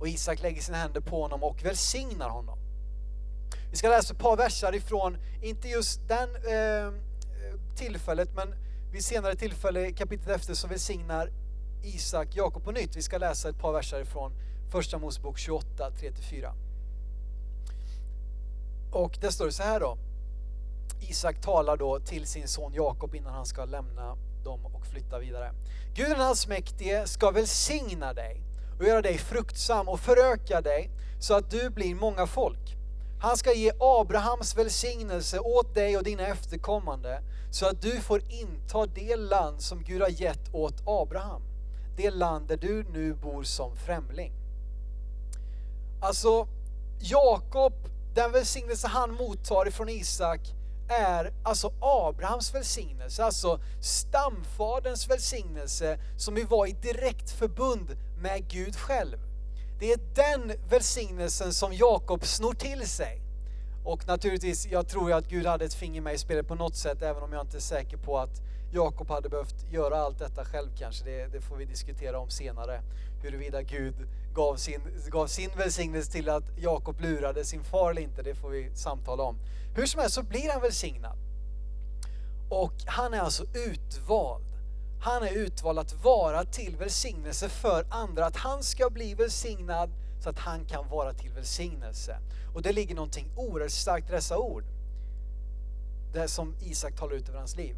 Och 0.00 0.08
Isak 0.08 0.42
lägger 0.42 0.62
sina 0.62 0.78
händer 0.78 1.00
på 1.00 1.22
honom 1.22 1.42
och 1.42 1.64
välsignar 1.64 2.28
honom. 2.28 2.58
Vi 3.70 3.76
ska 3.76 3.88
läsa 3.88 4.14
ett 4.14 4.20
par 4.20 4.36
versar 4.36 4.74
ifrån, 4.74 5.16
inte 5.42 5.68
just 5.68 6.08
den 6.08 6.28
eh, 6.28 6.92
tillfället, 7.76 8.28
men 8.34 8.54
vid 8.92 9.04
senare 9.04 9.36
tillfälle, 9.36 9.92
kapitlet 9.92 10.36
efter, 10.36 10.54
så 10.54 10.68
välsignar 10.68 11.30
Isak 11.82 12.28
Jakob 12.36 12.64
på 12.64 12.72
nytt. 12.72 12.96
Vi 12.96 13.02
ska 13.02 13.18
läsa 13.18 13.48
ett 13.48 13.58
par 13.58 13.72
verser 13.72 14.04
från 14.04 14.32
Första 14.70 14.98
Mosebok 14.98 15.38
28, 15.38 15.90
3-4. 15.90 16.52
Och 18.92 19.18
där 19.20 19.30
står 19.30 19.46
det 19.46 19.52
så 19.52 19.62
här 19.62 19.80
då. 19.80 19.98
Isak 21.00 21.40
talar 21.40 21.76
då 21.76 22.00
till 22.00 22.26
sin 22.26 22.48
son 22.48 22.72
Jakob 22.74 23.14
innan 23.14 23.34
han 23.34 23.46
ska 23.46 23.64
lämna 23.64 24.16
dem 24.44 24.66
och 24.66 24.86
flytta 24.86 25.18
vidare. 25.18 25.52
Gud 25.94 26.10
den 26.10 26.20
allsmäktige 26.20 27.06
ska 27.06 27.30
välsigna 27.30 28.14
dig 28.14 28.42
och 28.78 28.86
göra 28.86 29.02
dig 29.02 29.18
fruktsam 29.18 29.88
och 29.88 30.00
föröka 30.00 30.60
dig 30.60 30.90
så 31.20 31.34
att 31.34 31.50
du 31.50 31.70
blir 31.70 31.94
många 31.94 32.26
folk. 32.26 32.76
Han 33.22 33.36
ska 33.36 33.52
ge 33.52 33.72
Abrahams 33.80 34.56
välsignelse 34.56 35.38
åt 35.38 35.74
dig 35.74 35.96
och 35.96 36.04
dina 36.04 36.26
efterkommande 36.26 37.22
så 37.50 37.66
att 37.66 37.82
du 37.82 38.00
får 38.00 38.22
inta 38.28 38.86
det 38.86 39.16
land 39.16 39.60
som 39.60 39.84
Gud 39.84 40.02
har 40.02 40.08
gett 40.08 40.54
åt 40.54 40.82
Abraham. 40.86 41.42
Det 41.96 42.10
land 42.10 42.48
där 42.48 42.56
du 42.56 42.84
nu 42.92 43.14
bor 43.14 43.42
som 43.42 43.76
främling. 43.76 44.32
Alltså, 46.02 46.48
Jakob, 47.00 47.72
den 48.14 48.32
välsignelse 48.32 48.88
han 48.88 49.14
mottar 49.14 49.68
ifrån 49.68 49.88
Isak 49.88 50.40
är 50.88 51.32
alltså 51.44 51.72
Abrahams 51.80 52.54
välsignelse, 52.54 53.24
alltså 53.24 53.60
stamfaderns 53.82 55.10
välsignelse 55.10 55.98
som 56.18 56.36
ju 56.36 56.44
var 56.44 56.66
i 56.66 56.72
direkt 56.72 57.30
förbund 57.30 57.96
med 58.22 58.48
Gud 58.48 58.76
själv. 58.76 59.31
Det 59.82 59.92
är 59.92 60.00
den 60.14 60.52
välsignelsen 60.68 61.52
som 61.52 61.72
Jakob 61.72 62.24
snor 62.24 62.54
till 62.54 62.88
sig. 62.88 63.20
Och 63.84 64.06
naturligtvis, 64.06 64.66
jag 64.66 64.88
tror 64.88 65.08
ju 65.10 65.16
att 65.16 65.28
Gud 65.28 65.46
hade 65.46 65.64
ett 65.64 65.74
finger 65.74 66.00
med 66.00 66.14
i 66.14 66.18
spelet 66.18 66.48
på 66.48 66.54
något 66.54 66.76
sätt, 66.76 67.02
även 67.02 67.22
om 67.22 67.32
jag 67.32 67.42
inte 67.42 67.56
är 67.56 67.60
säker 67.60 67.96
på 67.96 68.18
att 68.18 68.42
Jakob 68.72 69.08
hade 69.08 69.28
behövt 69.28 69.72
göra 69.72 69.96
allt 69.96 70.18
detta 70.18 70.44
själv 70.44 70.68
kanske. 70.78 71.04
Det, 71.04 71.26
det, 71.26 71.40
får 71.40 71.56
vi 71.56 71.64
diskutera 71.64 72.18
om 72.18 72.30
senare. 72.30 72.80
Huruvida 73.22 73.62
Gud 73.62 73.94
gav 74.34 74.56
sin, 74.56 74.80
gav 75.10 75.26
sin 75.26 75.50
välsignelse 75.56 76.12
till 76.12 76.28
att 76.28 76.58
Jakob 76.58 77.00
lurade 77.00 77.44
sin 77.44 77.64
far 77.64 77.90
eller 77.90 78.02
inte, 78.02 78.22
det 78.22 78.34
får 78.34 78.50
vi 78.50 78.70
samtala 78.74 79.22
om. 79.22 79.36
Hur 79.74 79.86
som 79.86 80.00
helst 80.00 80.14
så 80.14 80.22
blir 80.22 80.52
han 80.52 80.60
välsignad. 80.60 81.16
Och 82.50 82.74
han 82.86 83.14
är 83.14 83.20
alltså 83.20 83.44
utvald. 83.54 84.51
Han 85.04 85.22
är 85.22 85.32
utvald 85.32 85.78
att 85.78 86.04
vara 86.04 86.44
till 86.44 86.76
välsignelse 86.76 87.48
för 87.48 87.86
andra, 87.90 88.26
att 88.26 88.36
han 88.36 88.62
ska 88.62 88.90
bli 88.90 89.14
välsignad 89.14 89.90
så 90.22 90.28
att 90.30 90.38
han 90.38 90.64
kan 90.64 90.88
vara 90.88 91.14
till 91.14 91.30
välsignelse. 91.32 92.16
Och 92.54 92.62
det 92.62 92.72
ligger 92.72 92.94
någonting 92.94 93.30
oerhört 93.36 93.70
starkt 93.70 94.08
i 94.08 94.12
dessa 94.12 94.38
ord. 94.38 94.64
Det 96.12 96.28
som 96.28 96.54
Isak 96.60 96.96
talar 96.96 97.14
ut 97.14 97.28
över 97.28 97.38
hans 97.38 97.56
liv. 97.56 97.76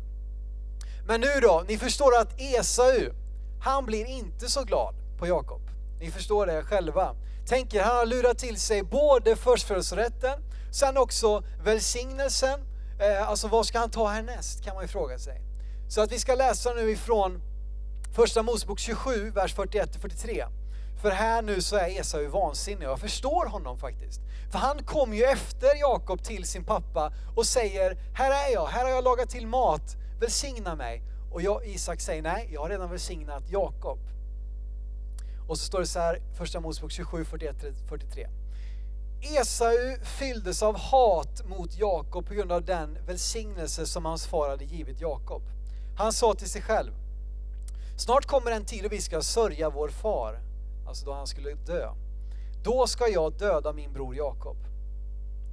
Men 1.07 1.21
nu 1.21 1.41
då, 1.43 1.65
ni 1.69 1.79
förstår 1.79 2.17
att 2.17 2.41
Esau, 2.41 3.13
han 3.61 3.85
blir 3.85 4.05
inte 4.05 4.49
så 4.49 4.65
glad 4.65 4.95
på 5.19 5.27
Jakob. 5.27 5.63
Ni 6.01 6.11
förstår 6.11 6.47
det 6.47 6.63
själva. 6.63 7.15
Tänk 7.47 7.75
er, 7.75 7.83
han 7.83 7.97
har 7.97 8.07
lurat 8.07 8.39
till 8.39 8.61
sig 8.61 8.83
både 8.83 9.37
förstfödelserätten, 9.37 10.43
sen 10.73 10.97
också 10.97 11.43
välsignelsen. 11.65 12.61
Eh, 13.01 13.29
alltså 13.29 13.49
vad 13.49 13.67
ska 13.67 13.79
han 13.79 13.91
ta 13.91 14.09
härnäst 14.09 14.65
kan 14.65 14.75
man 14.75 14.85
ju 14.85 14.89
fråga 14.89 15.19
sig. 15.19 15.54
Så 15.89 16.01
att 16.01 16.13
vi 16.13 16.19
ska 16.19 16.35
läsa 16.35 16.73
nu 16.73 16.91
ifrån 16.91 17.41
första 18.15 18.43
Mosebok 18.43 18.79
27, 18.79 19.31
vers 19.31 19.55
41-43. 19.55 20.45
För 21.03 21.11
här 21.11 21.43
nu 21.43 21.63
så 21.63 21.77
är 21.77 22.01
Esau 22.01 22.29
vansinnig 22.29 22.89
och 22.89 22.93
jag 22.93 23.01
förstår 23.01 23.47
honom 23.47 23.79
faktiskt. 23.79 24.21
För 24.53 24.59
han 24.59 24.85
kom 24.85 25.15
ju 25.15 25.25
efter 25.25 25.77
Jakob 25.81 26.23
till 26.23 26.45
sin 26.45 26.65
pappa 26.65 27.13
och 27.37 27.47
säger, 27.47 27.97
här 28.15 28.49
är 28.49 28.53
jag, 28.53 28.67
här 28.67 28.85
har 28.85 28.91
jag 28.91 29.05
lagat 29.05 29.31
till 29.31 29.47
mat, 29.47 29.97
välsigna 30.21 30.75
mig. 30.75 31.03
Och 31.33 31.43
jag, 31.43 31.67
Isak 31.67 32.01
säger, 32.01 32.23
nej, 32.23 32.51
jag 32.53 32.61
har 32.61 32.69
redan 32.69 32.91
välsignat 32.91 33.43
Jakob. 33.51 33.99
Och 35.49 35.59
så 35.59 35.65
står 35.65 35.81
det 35.81 35.87
så 35.87 35.99
här, 35.99 36.23
första 36.39 36.61
Mosebok 36.61 36.93
27, 36.93 37.25
41-43. 37.25 38.27
Esau 39.23 40.05
fylldes 40.19 40.63
av 40.63 40.79
hat 40.79 41.49
mot 41.49 41.79
Jakob 41.79 42.27
på 42.27 42.35
grund 42.35 42.53
av 42.53 42.65
den 42.65 42.99
välsignelse 43.07 43.87
som 43.87 44.05
hans 44.05 44.27
far 44.27 44.49
hade 44.49 44.65
givit 44.65 45.01
Jakob. 45.01 45.43
Han 45.97 46.13
sa 46.13 46.35
till 46.35 46.49
sig 46.49 46.63
själv, 46.63 46.93
snart 47.97 48.27
kommer 48.27 48.51
en 48.51 48.65
tid 48.65 48.83
då 48.83 48.89
vi 48.89 49.01
ska 49.01 49.23
sörja 49.23 49.71
vår 49.71 49.89
far, 49.89 50.41
alltså 50.89 51.07
då 51.07 51.13
han 51.13 51.27
skulle 51.27 51.55
dö. 51.55 51.89
Då 52.65 52.87
ska 52.87 53.09
jag 53.09 53.33
döda 53.33 53.73
min 53.73 53.93
bror 53.93 54.17
Jakob. 54.17 54.57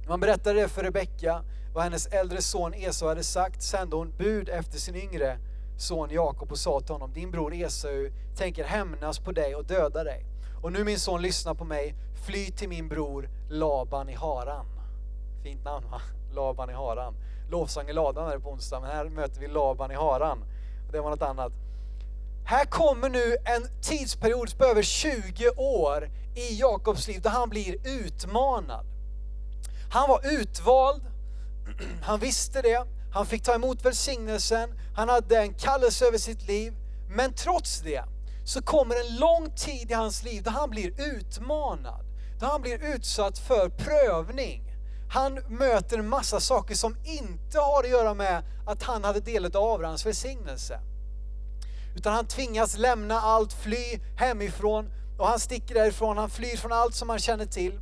Man 0.08 0.20
berättade 0.20 0.60
det 0.60 0.68
för 0.68 0.82
Rebecka, 0.82 1.44
vad 1.74 1.84
hennes 1.84 2.06
äldre 2.06 2.42
son 2.42 2.74
Esau 2.74 3.08
hade 3.08 3.24
sagt, 3.24 3.62
sände 3.62 3.96
hon 3.96 4.16
bud 4.16 4.48
efter 4.48 4.78
sin 4.78 4.96
yngre 4.96 5.38
son 5.78 6.10
Jakob 6.10 6.50
och 6.50 6.58
sa 6.58 6.80
till 6.80 6.92
honom, 6.92 7.12
din 7.12 7.30
bror 7.30 7.54
Esau 7.54 8.10
tänker 8.36 8.64
hämnas 8.64 9.18
på 9.18 9.32
dig 9.32 9.54
och 9.54 9.64
döda 9.64 10.04
dig. 10.04 10.24
Och 10.62 10.72
nu 10.72 10.84
min 10.84 10.98
son, 10.98 11.22
lyssna 11.22 11.54
på 11.54 11.64
mig, 11.64 11.94
fly 12.26 12.46
till 12.46 12.68
min 12.68 12.88
bror 12.88 13.28
Laban 13.50 14.08
i 14.08 14.14
Haran. 14.14 14.66
Fint 15.42 15.64
namn 15.64 15.90
va? 15.90 16.00
Laban 16.34 16.70
i 16.70 16.72
Haran. 16.72 17.14
Lovsång 17.52 17.88
i 17.88 17.92
ladan 17.92 18.28
här 18.28 18.38
på 18.38 18.50
onsdag, 18.50 18.80
men 18.80 18.90
här 18.90 19.04
möter 19.04 19.40
vi 19.40 19.48
Laban 19.48 19.90
i 19.90 19.94
Haran. 19.94 20.44
Det 20.92 21.00
var 21.00 21.10
något 21.10 21.22
annat. 21.22 21.52
Här 22.44 22.64
kommer 22.64 23.08
nu 23.08 23.36
en 23.44 23.82
tidsperiod 23.82 24.58
på 24.58 24.64
över 24.64 24.82
20 24.82 25.48
år 25.56 26.10
i 26.34 26.60
Jakobs 26.60 27.08
liv 27.08 27.22
där 27.22 27.30
han 27.30 27.48
blir 27.48 27.76
utmanad. 27.86 28.86
Han 29.90 30.08
var 30.08 30.20
utvald, 30.40 31.02
han 32.02 32.20
visste 32.20 32.62
det, 32.62 32.86
han 33.14 33.26
fick 33.26 33.42
ta 33.42 33.54
emot 33.54 33.84
välsignelsen, 33.84 34.70
han 34.96 35.08
hade 35.08 35.38
en 35.38 35.54
kallelse 35.54 36.06
över 36.06 36.18
sitt 36.18 36.48
liv. 36.48 36.72
Men 37.08 37.32
trots 37.32 37.80
det 37.80 38.04
så 38.44 38.62
kommer 38.62 38.94
en 38.94 39.16
lång 39.18 39.54
tid 39.56 39.90
i 39.90 39.94
hans 39.94 40.24
liv 40.24 40.42
där 40.42 40.50
han 40.50 40.70
blir 40.70 41.00
utmanad, 41.00 42.04
där 42.40 42.46
han 42.46 42.62
blir 42.62 42.94
utsatt 42.94 43.38
för 43.38 43.68
prövning. 43.68 44.71
Han 45.12 45.34
möter 45.48 45.98
en 45.98 46.08
massa 46.08 46.40
saker 46.40 46.74
som 46.74 46.96
inte 47.04 47.58
har 47.58 47.82
att 47.82 47.90
göra 47.90 48.14
med 48.14 48.42
att 48.66 48.82
han 48.82 49.04
hade 49.04 49.20
delat 49.20 49.54
av 49.54 49.64
Abrahams 49.64 50.06
välsignelse. 50.06 50.80
Utan 51.96 52.12
han 52.12 52.26
tvingas 52.26 52.78
lämna 52.78 53.20
allt, 53.20 53.52
fly 53.52 54.00
hemifrån 54.16 54.90
och 55.18 55.26
han 55.26 55.38
sticker 55.38 55.74
därifrån, 55.74 56.18
han 56.18 56.30
flyr 56.30 56.56
från 56.56 56.72
allt 56.72 56.94
som 56.94 57.08
han 57.08 57.18
känner 57.18 57.46
till. 57.46 57.80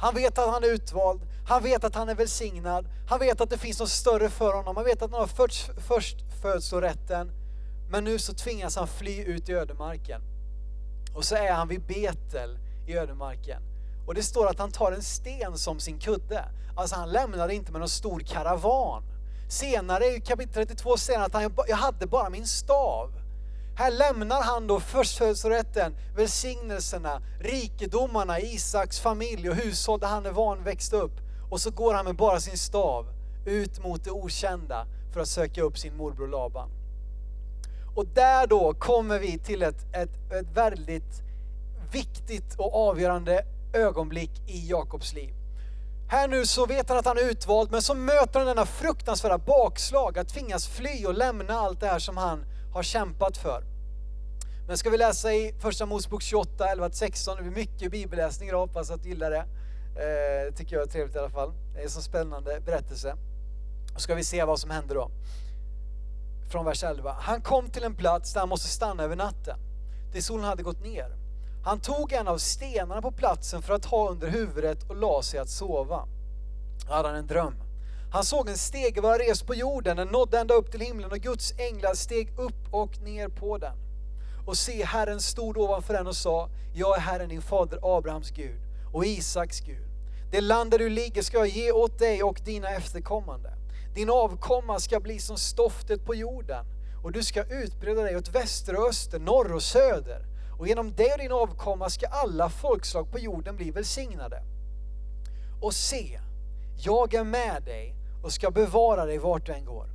Han 0.00 0.14
vet 0.14 0.38
att 0.38 0.50
han 0.50 0.64
är 0.64 0.68
utvald, 0.68 1.20
han 1.48 1.62
vet 1.62 1.84
att 1.84 1.94
han 1.94 2.08
är 2.08 2.14
välsignad, 2.14 2.86
han 3.08 3.18
vet 3.18 3.40
att 3.40 3.50
det 3.50 3.58
finns 3.58 3.80
något 3.80 3.88
större 3.88 4.30
för 4.30 4.54
honom, 4.54 4.76
han 4.76 4.84
vet 4.84 5.02
att 5.02 5.10
han 5.10 5.20
har 5.20 5.26
först, 5.26 5.70
först 5.88 6.16
födslorätten. 6.42 7.30
Men 7.90 8.04
nu 8.04 8.18
så 8.18 8.34
tvingas 8.34 8.76
han 8.76 8.88
fly 8.88 9.22
ut 9.24 9.48
i 9.48 9.52
ödemarken. 9.52 10.20
Och 11.14 11.24
så 11.24 11.34
är 11.34 11.52
han 11.52 11.68
vid 11.68 11.86
Betel 11.86 12.58
i 12.86 12.96
ödemarken. 12.96 13.75
Och 14.06 14.14
det 14.14 14.22
står 14.22 14.46
att 14.46 14.58
han 14.58 14.70
tar 14.70 14.92
en 14.92 15.02
sten 15.02 15.58
som 15.58 15.80
sin 15.80 15.98
kudde. 15.98 16.44
Alltså 16.76 16.96
han 16.96 17.10
lämnar 17.10 17.48
inte 17.48 17.72
med 17.72 17.80
någon 17.80 17.88
stor 17.88 18.20
karavan. 18.20 19.02
Senare 19.48 20.06
i 20.06 20.20
kapitel 20.20 20.52
32 20.52 20.96
säger 20.96 21.18
han 21.18 21.26
att 21.26 21.34
han, 21.34 21.54
jag 21.68 21.76
hade 21.76 22.06
bara 22.06 22.30
min 22.30 22.46
stav. 22.46 23.10
Här 23.76 23.90
lämnar 23.90 24.42
han 24.42 24.66
då 24.66 24.80
förstfödslorätten, 24.80 25.96
välsignelserna, 26.16 27.22
rikedomarna 27.40 28.40
Isaks 28.40 29.00
familj 29.00 29.50
och 29.50 29.56
hushåll 29.56 30.00
där 30.00 30.08
han 30.08 30.26
är 30.26 30.30
van 30.30 30.64
växt 30.64 30.92
upp. 30.92 31.12
Och 31.50 31.60
så 31.60 31.70
går 31.70 31.94
han 31.94 32.04
med 32.04 32.16
bara 32.16 32.40
sin 32.40 32.58
stav 32.58 33.06
ut 33.46 33.84
mot 33.84 34.04
det 34.04 34.10
okända 34.10 34.86
för 35.12 35.20
att 35.20 35.28
söka 35.28 35.62
upp 35.62 35.78
sin 35.78 35.96
morbror 35.96 36.28
Laban. 36.28 36.70
Och 37.96 38.06
där 38.06 38.46
då 38.46 38.74
kommer 38.74 39.18
vi 39.18 39.38
till 39.38 39.62
ett, 39.62 39.94
ett, 39.94 40.32
ett 40.32 40.56
väldigt 40.56 41.22
viktigt 41.92 42.54
och 42.58 42.88
avgörande 42.88 43.44
ögonblick 43.72 44.30
i 44.46 44.68
Jakobs 44.68 45.14
liv. 45.14 45.34
Här 46.08 46.28
nu 46.28 46.46
så 46.46 46.66
vet 46.66 46.88
han 46.88 46.98
att 46.98 47.06
han 47.06 47.18
är 47.18 47.30
utvald, 47.30 47.70
men 47.70 47.82
så 47.82 47.94
möter 47.94 48.38
han 48.38 48.46
denna 48.48 48.66
fruktansvärda 48.66 49.38
bakslag, 49.38 50.18
att 50.18 50.28
tvingas 50.28 50.68
fly 50.68 51.06
och 51.06 51.14
lämna 51.14 51.54
allt 51.54 51.80
det 51.80 51.86
här 51.86 51.98
som 51.98 52.16
han 52.16 52.44
har 52.72 52.82
kämpat 52.82 53.36
för. 53.36 53.64
Men 54.66 54.78
ska 54.78 54.90
vi 54.90 54.98
läsa 54.98 55.32
i 55.32 55.54
första 55.60 55.86
Mosebok 55.86 56.22
28, 56.22 56.64
11-16, 56.64 57.36
det 57.36 57.42
blir 57.42 57.52
mycket 57.52 57.90
bibelläsning 57.90 58.48
idag, 58.48 58.58
hoppas 58.58 58.90
att 58.90 59.02
du 59.02 59.08
gillar 59.08 59.30
det. 59.30 59.44
Eh, 59.96 60.54
tycker 60.54 60.76
jag 60.76 60.82
är 60.82 60.90
trevligt 60.90 61.16
i 61.16 61.18
alla 61.18 61.30
fall. 61.30 61.52
Det 61.74 61.78
är 61.80 61.84
en 61.84 61.90
så 61.90 62.02
spännande 62.02 62.60
berättelse. 62.60 63.16
Och 63.94 64.00
ska 64.00 64.14
vi 64.14 64.24
se 64.24 64.44
vad 64.44 64.58
som 64.58 64.70
händer 64.70 64.94
då. 64.94 65.10
Från 66.50 66.64
vers 66.64 66.84
11. 66.84 67.16
Han 67.20 67.42
kom 67.42 67.70
till 67.70 67.84
en 67.84 67.94
plats 67.94 68.32
där 68.32 68.40
han 68.40 68.48
måste 68.48 68.68
stanna 68.68 69.02
över 69.02 69.16
natten. 69.16 69.58
Det 70.12 70.22
solen 70.22 70.44
hade 70.44 70.62
gått 70.62 70.82
ner. 70.82 71.25
Han 71.66 71.80
tog 71.80 72.12
en 72.12 72.28
av 72.28 72.38
stenarna 72.38 73.02
på 73.02 73.10
platsen 73.10 73.62
för 73.62 73.74
att 73.74 73.84
ha 73.84 74.10
under 74.10 74.28
huvudet 74.28 74.90
och 74.90 74.96
la 74.96 75.22
sig 75.22 75.40
att 75.40 75.48
sova. 75.48 76.08
Hade 76.88 77.08
han 77.08 77.16
en 77.16 77.26
dröm. 77.26 77.54
Han 78.12 78.24
såg 78.24 78.48
en 78.48 78.56
stege 78.56 79.00
vara 79.00 79.18
rest 79.18 79.46
på 79.46 79.54
jorden, 79.54 79.96
den 79.96 80.08
nådde 80.08 80.38
ända 80.38 80.54
upp 80.54 80.70
till 80.70 80.80
himlen 80.80 81.10
och 81.10 81.18
Guds 81.18 81.52
änglar 81.58 81.94
steg 81.94 82.38
upp 82.38 82.74
och 82.74 83.00
ner 83.00 83.28
på 83.28 83.58
den. 83.58 83.76
Och 84.46 84.56
se, 84.56 84.84
Herren 84.84 85.20
stod 85.20 85.56
ovanför 85.56 85.94
den 85.94 86.06
och 86.06 86.16
sa, 86.16 86.48
jag 86.74 86.96
är 86.96 87.00
Herren 87.00 87.28
din 87.28 87.42
fader 87.42 87.78
Abrahams 87.98 88.30
Gud 88.30 88.60
och 88.92 89.06
Isaks 89.06 89.60
Gud. 89.60 89.88
Det 90.30 90.40
land 90.40 90.70
där 90.70 90.78
du 90.78 90.88
ligger 90.88 91.22
ska 91.22 91.36
jag 91.36 91.48
ge 91.48 91.72
åt 91.72 91.98
dig 91.98 92.22
och 92.22 92.40
dina 92.44 92.68
efterkommande. 92.68 93.52
Din 93.94 94.10
avkomma 94.10 94.80
ska 94.80 95.00
bli 95.00 95.18
som 95.18 95.36
stoftet 95.36 96.04
på 96.06 96.14
jorden 96.14 96.64
och 97.04 97.12
du 97.12 97.22
ska 97.22 97.44
utbreda 97.44 98.02
dig 98.02 98.16
åt 98.16 98.34
väster 98.34 98.76
och 98.76 98.88
öster, 98.88 99.18
norr 99.18 99.52
och 99.52 99.62
söder. 99.62 100.35
Och 100.58 100.68
genom 100.68 100.94
dig 100.94 101.12
och 101.12 101.18
din 101.18 101.32
avkomma 101.32 101.90
ska 101.90 102.06
alla 102.06 102.48
folkslag 102.48 103.10
på 103.12 103.18
jorden 103.18 103.56
bli 103.56 103.70
välsignade. 103.70 104.42
Och 105.60 105.74
se, 105.74 106.20
jag 106.78 107.14
är 107.14 107.24
med 107.24 107.62
dig 107.62 107.94
och 108.22 108.32
ska 108.32 108.50
bevara 108.50 109.04
dig 109.04 109.18
vart 109.18 109.46
du 109.46 109.52
än 109.52 109.64
går. 109.64 109.86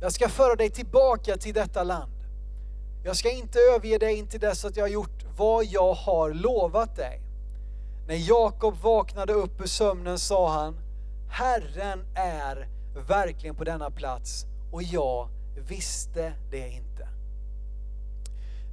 Jag 0.00 0.12
ska 0.12 0.28
föra 0.28 0.54
dig 0.54 0.70
tillbaka 0.70 1.36
till 1.36 1.54
detta 1.54 1.82
land. 1.82 2.12
Jag 3.04 3.16
ska 3.16 3.30
inte 3.30 3.58
överge 3.58 3.98
dig 3.98 4.14
intill 4.14 4.40
dess 4.40 4.64
att 4.64 4.76
jag 4.76 4.84
har 4.84 4.88
gjort 4.88 5.24
vad 5.36 5.64
jag 5.64 5.94
har 5.94 6.30
lovat 6.30 6.96
dig. 6.96 7.20
När 8.08 8.28
Jakob 8.28 8.74
vaknade 8.74 9.32
upp 9.32 9.60
ur 9.60 9.66
sömnen 9.66 10.18
sa 10.18 10.52
han, 10.52 10.76
Herren 11.30 12.04
är 12.14 12.68
verkligen 13.08 13.54
på 13.54 13.64
denna 13.64 13.90
plats 13.90 14.46
och 14.72 14.82
jag 14.82 15.28
visste 15.68 16.32
det 16.50 16.68
inte. 16.68 17.08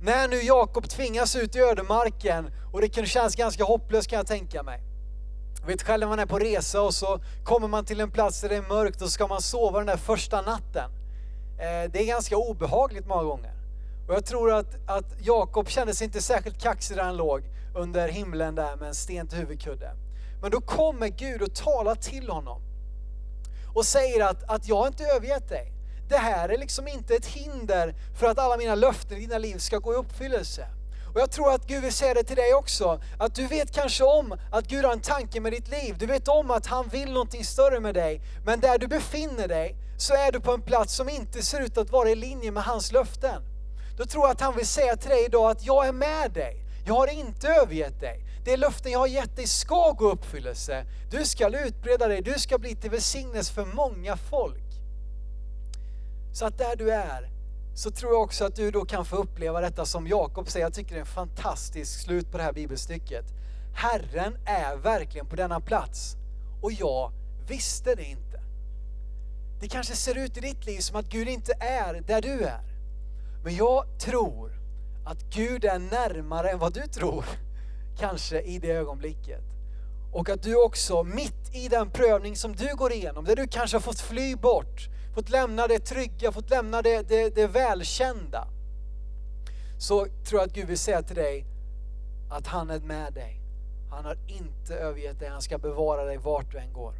När 0.02 0.28
nu 0.28 0.42
Jakob 0.42 0.90
tvingas 0.90 1.36
ut 1.36 1.56
i 1.56 1.60
ödemarken 1.60 2.52
och 2.74 2.82
det 2.82 2.90
kan 2.90 3.06
kännas 3.06 3.36
ganska 3.36 3.64
hopplöst 3.64 4.10
kan 4.10 4.18
jag 4.18 4.28
tänka 4.28 4.64
mig. 4.64 4.82
Jag 5.62 5.68
vet 5.68 5.84
själv 5.84 6.00
när 6.00 6.08
man 6.08 6.20
är 6.20 6.26
på 6.26 6.40
resa 6.40 6.82
och 6.82 6.94
så 6.94 7.20
kommer 7.44 7.68
man 7.68 7.86
till 7.86 8.00
en 8.00 8.12
plats 8.12 8.42
där 8.42 8.50
det 8.50 8.56
är 8.56 8.70
mörkt 8.70 9.02
och 9.02 9.08
så 9.08 9.12
ska 9.12 9.28
man 9.28 9.42
sova 9.42 9.78
den 9.78 9.88
där 9.88 9.98
första 9.98 10.42
natten. 10.42 10.92
Eh, 11.60 11.92
det 11.92 12.02
är 12.02 12.06
ganska 12.06 12.38
obehagligt 12.38 13.08
många 13.08 13.24
gånger. 13.24 13.54
Och 14.08 14.14
jag 14.14 14.26
tror 14.26 14.54
att, 14.54 14.76
att 14.88 15.06
Jakob 15.20 15.70
kände 15.70 15.94
sig 15.96 16.06
inte 16.06 16.22
särskilt 16.22 16.62
kaxig 16.62 16.98
där 16.98 17.04
han 17.04 17.18
låg 17.18 17.44
under 17.76 18.08
himlen 18.08 18.56
där 18.56 18.76
med 18.76 18.88
en 18.88 18.96
sten 18.96 19.28
till 19.28 19.38
huvudkudde. 19.38 19.92
Men 20.42 20.52
då 20.52 20.62
kommer 20.62 21.08
Gud 21.08 21.42
och 21.42 21.56
talar 21.56 21.96
till 21.96 22.30
honom 22.30 22.62
och 23.76 23.86
säger 23.86 24.26
att, 24.26 24.44
att 24.50 24.68
jag 24.68 24.76
har 24.76 24.88
inte 24.88 25.04
övergett 25.04 25.50
dig. 25.50 25.77
Det 26.10 26.18
här 26.18 26.50
är 26.50 26.58
liksom 26.58 26.88
inte 26.88 27.16
ett 27.16 27.26
hinder 27.26 27.96
för 28.20 28.28
att 28.28 28.40
alla 28.40 28.58
mina 28.58 28.76
löften 28.76 29.18
i 29.18 29.22
dina 29.22 29.38
liv 29.38 29.58
ska 29.58 29.78
gå 29.78 29.94
i 29.94 29.96
uppfyllelse. 29.96 30.68
Och 31.14 31.20
jag 31.20 31.32
tror 31.32 31.52
att 31.54 31.68
Gud 31.68 31.84
vill 31.84 31.94
säga 31.94 32.14
det 32.14 32.24
till 32.24 32.36
dig 32.36 32.54
också, 32.54 33.02
att 33.20 33.36
du 33.36 33.48
vet 33.48 33.72
kanske 33.72 34.04
om 34.04 34.38
att 34.52 34.68
Gud 34.68 34.86
har 34.86 34.94
en 34.94 35.02
tanke 35.02 35.40
med 35.40 35.52
ditt 35.52 35.68
liv. 35.68 35.96
Du 36.00 36.06
vet 36.06 36.28
om 36.28 36.52
att 36.52 36.66
han 36.66 36.88
vill 36.88 37.14
någonting 37.14 37.46
större 37.46 37.80
med 37.80 37.96
dig. 37.96 38.22
Men 38.46 38.60
där 38.60 38.78
du 38.78 38.88
befinner 38.88 39.48
dig 39.48 39.76
så 39.98 40.14
är 40.14 40.32
du 40.32 40.40
på 40.40 40.52
en 40.52 40.62
plats 40.62 40.96
som 40.96 41.10
inte 41.10 41.42
ser 41.42 41.62
ut 41.62 41.78
att 41.78 41.90
vara 41.90 42.10
i 42.10 42.16
linje 42.16 42.52
med 42.52 42.64
hans 42.64 42.92
löften. 42.92 43.42
Då 43.98 44.06
tror 44.06 44.24
jag 44.24 44.32
att 44.32 44.42
han 44.42 44.56
vill 44.56 44.68
säga 44.68 44.96
till 44.96 45.10
dig 45.10 45.26
idag 45.26 45.52
att 45.52 45.66
jag 45.66 45.88
är 45.88 45.94
med 45.94 46.32
dig. 46.32 46.56
Jag 46.86 46.94
har 46.94 47.08
inte 47.08 47.48
övergett 47.48 48.00
dig. 48.00 48.24
Det 48.46 48.58
löften 48.58 48.92
jag 48.92 49.00
har 49.00 49.08
gett 49.08 49.36
dig 49.36 49.48
ska 49.48 49.92
gå 49.92 50.10
i 50.10 50.12
uppfyllelse. 50.12 50.86
Du 51.12 51.26
ska 51.26 51.66
utbreda 51.66 52.08
dig, 52.08 52.22
du 52.22 52.34
ska 52.40 52.58
bli 52.58 52.76
till 52.76 52.92
välsignelse 52.92 53.54
för 53.54 53.66
många 53.66 54.18
folk. 54.18 54.67
Så 56.32 56.46
att 56.46 56.58
där 56.58 56.76
du 56.76 56.92
är, 56.92 57.30
så 57.74 57.92
tror 57.92 58.14
jag 58.14 58.22
också 58.22 58.46
att 58.46 58.56
du 58.56 58.72
då 58.72 58.86
kan 58.86 59.06
få 59.06 59.16
uppleva 59.16 59.62
detta 59.62 59.86
som 59.86 60.08
Jakob 60.08 60.50
säger, 60.50 60.66
jag 60.66 60.74
tycker 60.74 60.92
det 60.92 60.98
är 60.98 61.02
en 61.02 61.06
fantastisk 61.06 62.02
slut 62.02 62.32
på 62.32 62.38
det 62.38 62.44
här 62.44 62.54
bibelstycket. 62.54 63.26
Herren 63.74 64.38
är 64.46 64.78
verkligen 64.78 65.28
på 65.28 65.36
denna 65.36 65.60
plats 65.60 66.16
och 66.62 66.72
jag 66.72 67.12
visste 67.48 67.96
det 67.96 68.04
inte. 68.04 68.42
Det 69.60 69.68
kanske 69.68 69.96
ser 69.96 70.18
ut 70.18 70.38
i 70.38 70.40
ditt 70.40 70.66
liv 70.66 70.80
som 70.80 70.96
att 70.96 71.06
Gud 71.06 71.28
inte 71.28 71.54
är 71.60 72.02
där 72.02 72.22
du 72.22 72.44
är. 72.44 72.62
Men 73.44 73.56
jag 73.56 74.00
tror 74.00 74.52
att 75.06 75.24
Gud 75.24 75.66
är 75.66 75.80
närmare 75.80 76.50
än 76.50 76.60
vad 76.60 76.74
du 76.74 76.88
tror, 76.88 77.26
kanske 78.00 78.42
i 78.42 78.60
det 78.60 78.72
ögonblicket. 78.72 79.44
Och 80.14 80.30
att 80.30 80.44
du 80.44 80.56
också 80.56 81.04
mitt 81.04 81.56
i 81.56 81.68
den 81.68 81.90
prövning 81.92 82.36
som 82.36 82.56
du 82.56 82.76
går 82.76 82.94
igenom, 82.94 83.26
där 83.26 83.36
du 83.36 83.48
kanske 83.48 83.78
har 83.78 83.82
fått 83.82 84.00
fly 84.00 84.36
bort, 84.36 84.90
fått 85.18 85.30
lämna 85.30 85.68
det 85.68 85.80
trygga, 85.80 86.32
fått 86.32 86.50
lämna 86.50 86.82
det, 86.82 87.10
det, 87.10 87.36
det 87.36 87.48
välkända. 87.48 88.48
Så 89.80 90.06
tror 90.06 90.42
jag 90.42 90.48
att 90.48 90.54
Gud 90.54 90.68
vill 90.68 90.78
säga 90.78 91.02
till 91.02 91.16
dig 91.16 91.46
att 92.32 92.48
han 92.48 92.70
är 92.70 92.80
med 92.80 93.14
dig. 93.14 93.42
Han 93.92 94.06
har 94.06 94.18
inte 94.28 94.76
övergett 94.76 95.20
dig, 95.20 95.30
han 95.30 95.42
ska 95.42 95.58
bevara 95.58 96.04
dig 96.04 96.18
vart 96.18 96.52
du 96.52 96.58
än 96.58 96.74
går. 96.74 96.94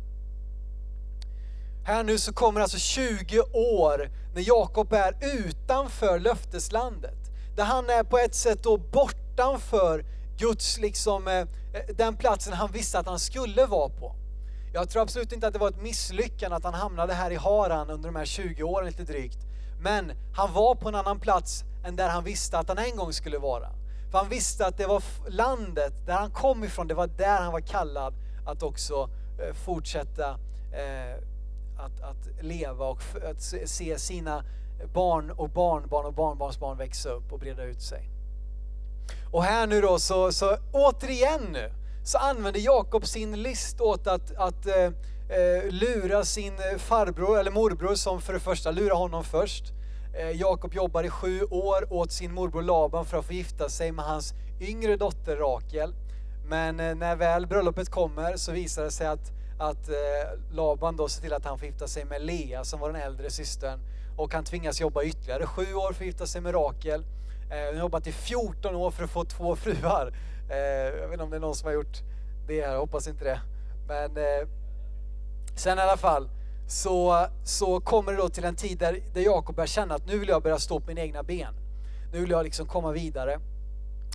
Här 1.86 2.04
nu 2.04 2.18
så 2.18 2.34
kommer 2.34 2.62
alltså 2.62 2.78
20 2.78 3.40
år 3.54 4.10
när 4.36 4.48
Jakob 4.48 4.94
är 4.94 5.16
utanför 5.22 6.20
löfteslandet. 6.20 7.32
Där 7.56 7.64
han 7.64 7.90
är 7.90 8.04
på 8.04 8.18
ett 8.18 8.36
sätt 8.36 8.64
då 8.64 8.78
bortanför 8.78 10.06
Guds, 10.38 10.78
liksom, 10.78 11.28
eh, 11.28 11.34
eh, 11.34 11.96
den 11.96 12.18
platsen 12.18 12.54
han 12.54 12.72
visste 12.72 13.00
att 13.00 13.08
han 13.08 13.20
skulle 13.20 13.66
vara 13.66 13.90
på. 13.90 14.16
Jag 14.74 14.90
tror 14.90 15.02
absolut 15.02 15.32
inte 15.32 15.48
att 15.48 15.54
det 15.54 15.60
var 15.60 15.70
ett 15.70 15.82
misslyckande 15.82 16.56
att 16.56 16.64
han 16.64 16.74
hamnade 16.74 17.14
här 17.14 17.32
i 17.32 17.36
Haran 17.36 17.90
under 17.90 18.10
de 18.10 18.16
här 18.16 18.26
20 18.26 18.64
åren 18.64 18.86
lite 18.86 19.04
drygt. 19.04 19.38
Men 19.80 20.12
han 20.34 20.54
var 20.54 20.76
på 20.76 20.90
en 20.90 20.96
annan 20.96 21.20
plats 21.20 21.64
än 21.86 21.96
där 21.96 22.10
han 22.10 22.24
visste 22.24 22.58
att 22.58 22.68
han 22.68 22.78
en 22.78 22.96
gång 22.96 23.14
skulle 23.14 23.38
vara. 23.38 23.70
För 24.12 24.18
han 24.18 24.30
visste 24.30 24.66
att 24.66 24.78
det 24.78 24.86
var 24.86 25.04
landet 25.30 25.94
där 26.06 26.14
han 26.14 26.32
kom 26.32 26.64
ifrån, 26.64 26.88
det 26.88 26.94
var 26.94 27.08
där 27.08 27.42
han 27.42 27.52
var 27.52 27.62
kallad 27.62 28.14
att 28.46 28.64
också 28.64 29.10
eh, 29.40 29.54
fortsätta 29.54 30.30
eh, 30.74 31.24
att, 31.78 32.02
att 32.02 32.44
leva 32.46 32.86
och 32.86 33.02
att 33.24 33.42
se 33.66 34.00
sina 34.00 34.44
barn 34.94 35.32
och 35.32 35.50
barnbarn 35.50 36.06
och 36.06 36.14
barnbarnsbarn 36.14 36.78
växa 36.78 37.10
upp 37.10 37.34
och 37.34 37.40
breda 37.40 37.64
ut 37.64 37.82
sig. 37.82 38.10
Och 39.32 39.44
här 39.44 39.68
nu 39.68 39.82
då 39.82 40.00
så, 40.00 40.32
så 40.32 40.58
återigen 40.72 41.42
nu 41.52 41.72
så 42.08 42.18
använder 42.18 42.60
Jakob 42.60 43.06
sin 43.06 43.42
list 43.42 43.82
åt 43.82 44.08
att, 44.08 44.36
att 44.36 44.68
eh, 44.68 44.84
eh 44.84 45.70
lura 45.70 46.24
sin 46.24 46.54
eh, 46.54 46.78
farbror 46.78 47.40
eller 47.40 47.52
morbror 47.52 47.96
som 47.96 48.22
för 48.22 48.34
det 48.34 48.40
första 48.40 48.72
lurar 48.72 48.96
honom 48.96 49.24
först. 49.24 49.64
Eh, 50.20 50.32
Jakob 50.32 50.74
jobbar 50.74 51.04
i 51.04 51.10
sju 51.10 51.42
år 51.42 51.94
åt 51.94 52.12
sin 52.12 52.34
morbror 52.34 52.62
Laban 52.62 53.06
för 53.06 53.18
att 53.18 53.26
få 53.26 53.34
gifta 53.34 53.70
sig 53.70 53.92
med 53.92 54.06
hans 54.06 54.34
yngre 54.62 54.98
dotter 54.98 55.38
Rakel. 55.38 55.94
Men 56.50 56.80
eh, 56.80 56.96
när 56.96 57.16
väl 57.16 57.48
bröllopet 57.48 57.90
kommer 57.90 58.38
så 58.38 58.52
visar 58.52 58.84
det 58.84 58.92
sig 58.92 59.08
att, 59.08 59.32
att 59.60 59.90
eh, 59.90 60.56
Laban 60.56 60.96
då 60.96 61.08
ser 61.08 61.22
till 61.22 61.34
att 61.34 61.46
han 61.46 61.60
får 61.60 61.68
gifta 61.68 61.88
sig 61.88 62.06
med 62.06 62.22
Lea 62.22 62.64
som 62.64 62.80
var 62.80 62.92
den 62.92 63.02
äldre 63.02 63.30
systern 63.30 63.80
och 64.18 64.34
han 64.34 64.44
tvingas 64.44 64.82
jobba 64.82 65.04
ytterligare 65.04 65.46
sju 65.46 65.74
år 65.74 65.94
för 65.94 66.04
att 66.04 66.08
gifta 66.08 66.26
sig 66.26 66.42
med 66.42 66.54
Rakel. 66.54 67.04
Eh, 67.52 67.66
han 67.66 67.76
har 67.76 67.82
jobbat 67.82 68.08
i 68.08 68.12
14 68.12 68.76
år 68.76 68.92
för 68.92 69.04
att 69.04 69.12
få 69.12 69.26
två 69.26 69.56
fruar. 69.56 70.14
Eh, 70.50 70.58
jag 71.02 71.08
vet 71.08 71.12
inte 71.12 71.24
om 71.24 71.30
det 71.30 71.36
är 71.36 71.42
någon 71.42 71.56
som 71.56 71.68
har 71.68 71.74
gjort 71.74 72.02
det 72.48 72.62
här, 72.62 72.72
jag 72.72 72.80
hoppas 72.80 73.08
inte 73.08 73.24
det. 73.24 73.40
Men 73.88 74.18
eh, 74.18 74.48
sen 75.56 75.78
i 75.78 75.82
alla 75.82 75.98
fall 75.98 76.30
så, 76.68 77.28
så 77.44 77.80
kommer 77.80 78.12
det 78.12 78.18
då 78.18 78.30
till 78.30 78.44
en 78.44 78.56
tid 78.56 78.78
där, 78.78 79.00
där 79.14 79.22
Jakob 79.22 79.56
börjar 79.56 79.68
känna 79.68 79.96
att 79.96 80.08
nu 80.08 80.20
vill 80.20 80.30
jag 80.30 80.44
börja 80.44 80.60
stå 80.60 80.80
på 80.80 80.88
mina 80.88 81.02
egna 81.02 81.24
ben. 81.24 81.54
Nu 82.14 82.20
vill 82.20 82.30
jag 82.30 82.44
liksom 82.44 82.68
komma 82.68 82.92
vidare. 82.92 83.40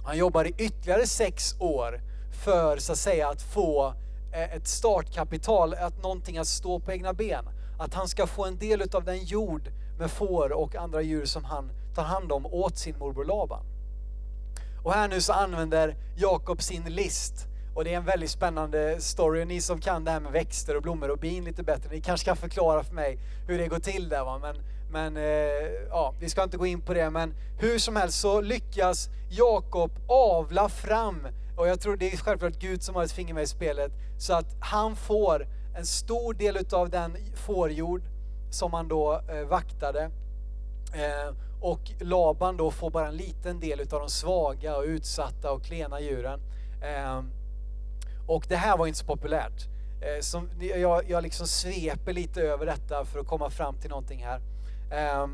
Han 0.05 0.19
jobbar 0.19 0.45
i 0.45 0.55
ytterligare 0.59 1.07
sex 1.07 1.55
år 1.61 2.01
för 2.45 2.77
så 2.77 2.93
att 2.93 2.99
säga 2.99 3.29
att 3.29 3.43
få 3.43 3.95
eh, 4.33 4.55
ett 4.55 4.69
startkapital, 4.69 5.75
att 5.75 6.03
någonting 6.03 6.39
att 6.39 6.47
stå 6.47 6.81
på 6.81 6.93
egna 6.93 7.13
ben. 7.13 7.45
Att 7.79 7.95
han 7.95 8.09
ska 8.09 8.27
få 8.27 8.45
en 8.45 8.59
del 8.59 8.83
av 8.93 9.05
den 9.05 9.25
jord 9.25 9.71
med 9.99 10.11
får 10.11 10.53
och 10.53 10.77
andra 10.77 11.03
djur 11.03 11.25
som 11.25 11.45
han 11.45 11.71
tar 11.95 12.03
hand 12.03 12.33
om 12.33 12.47
åt 12.47 12.79
sin 12.79 12.99
morbror 12.99 13.25
Laban. 13.25 13.72
Och 14.83 14.93
här 14.93 15.09
nu 15.09 15.21
så 15.21 15.33
använder 15.33 15.97
Jakob 16.17 16.63
sin 16.63 16.85
list 16.85 17.49
och 17.75 17.85
det 17.85 17.93
är 17.93 17.97
en 17.97 18.05
väldigt 18.05 18.31
spännande 18.31 19.01
story. 19.01 19.45
Ni 19.45 19.61
som 19.61 19.81
kan 19.81 20.05
det 20.05 20.11
här 20.11 20.21
med 20.21 20.33
växter 20.33 20.77
och 20.77 20.83
blommor 20.83 21.11
och 21.11 21.19
bin 21.19 21.45
lite 21.45 21.63
bättre, 21.63 21.91
ni 21.91 22.01
kanske 22.01 22.25
kan 22.25 22.37
förklara 22.37 22.85
för 22.85 22.95
mig 22.95 23.19
hur 23.47 23.59
det 23.59 23.69
går 23.69 23.79
till 23.79 24.09
där 24.09 24.25
va. 24.25 24.39
Men, 24.39 24.57
men 24.91 25.17
eh, 25.17 25.73
ja, 25.91 26.15
vi 26.21 26.29
ska 26.29 26.43
inte 26.43 26.57
gå 26.57 26.67
in 26.67 26.81
på 26.81 26.95
det. 26.95 27.11
Men 27.11 27.35
hur 27.59 27.79
som 27.79 27.97
helst 27.97 28.21
så 28.21 28.41
lyckas 28.41 29.09
Jakob 29.31 29.91
avla 30.09 30.69
fram, 30.69 31.27
och 31.57 31.69
jag 31.69 31.81
tror 31.81 31.97
det 31.97 32.13
är 32.13 32.17
självklart 32.17 32.59
Gud 32.59 32.83
som 32.83 32.95
har 32.95 33.05
ett 33.05 33.13
finger 33.13 33.35
med 33.35 33.43
i 33.43 33.47
spelet, 33.47 33.93
så 34.19 34.35
att 34.35 34.57
han 34.61 34.97
får 34.97 35.47
en 35.77 35.87
stor 35.87 36.35
del 36.35 36.57
utav 36.57 36.91
den 36.91 37.17
fårjord 37.35 38.03
som 38.51 38.73
han 38.73 38.89
då 38.89 39.21
eh, 39.29 39.49
vaktade. 39.49 40.11
Eh, 40.95 41.35
och 41.63 41.81
Laban 42.01 42.57
då 42.57 42.71
får 42.71 42.91
bara 42.91 43.09
en 43.09 43.17
liten 43.17 43.61
del 43.61 43.81
utav 43.81 44.01
de 44.01 44.09
svaga 44.09 44.77
och 44.77 44.85
utsatta 44.85 45.53
och 45.53 45.65
klena 45.65 46.01
djuren. 46.01 46.41
Eh, 46.83 47.23
och 48.27 48.45
det 48.49 48.57
här 48.57 48.77
var 48.77 48.87
inte 48.87 48.99
så 48.99 49.07
populärt. 49.07 49.69
Eh, 50.01 50.21
som, 50.21 50.49
jag, 50.61 51.11
jag 51.11 51.23
liksom 51.23 51.47
sveper 51.47 52.13
lite 52.13 52.43
över 52.43 52.67
detta 52.67 53.05
för 53.05 53.21
att 53.21 53.27
komma 53.27 53.51
fram 53.51 53.81
till 53.81 53.91
någonting 53.91 54.25
här. 54.25 54.41
Eh, 54.93 55.27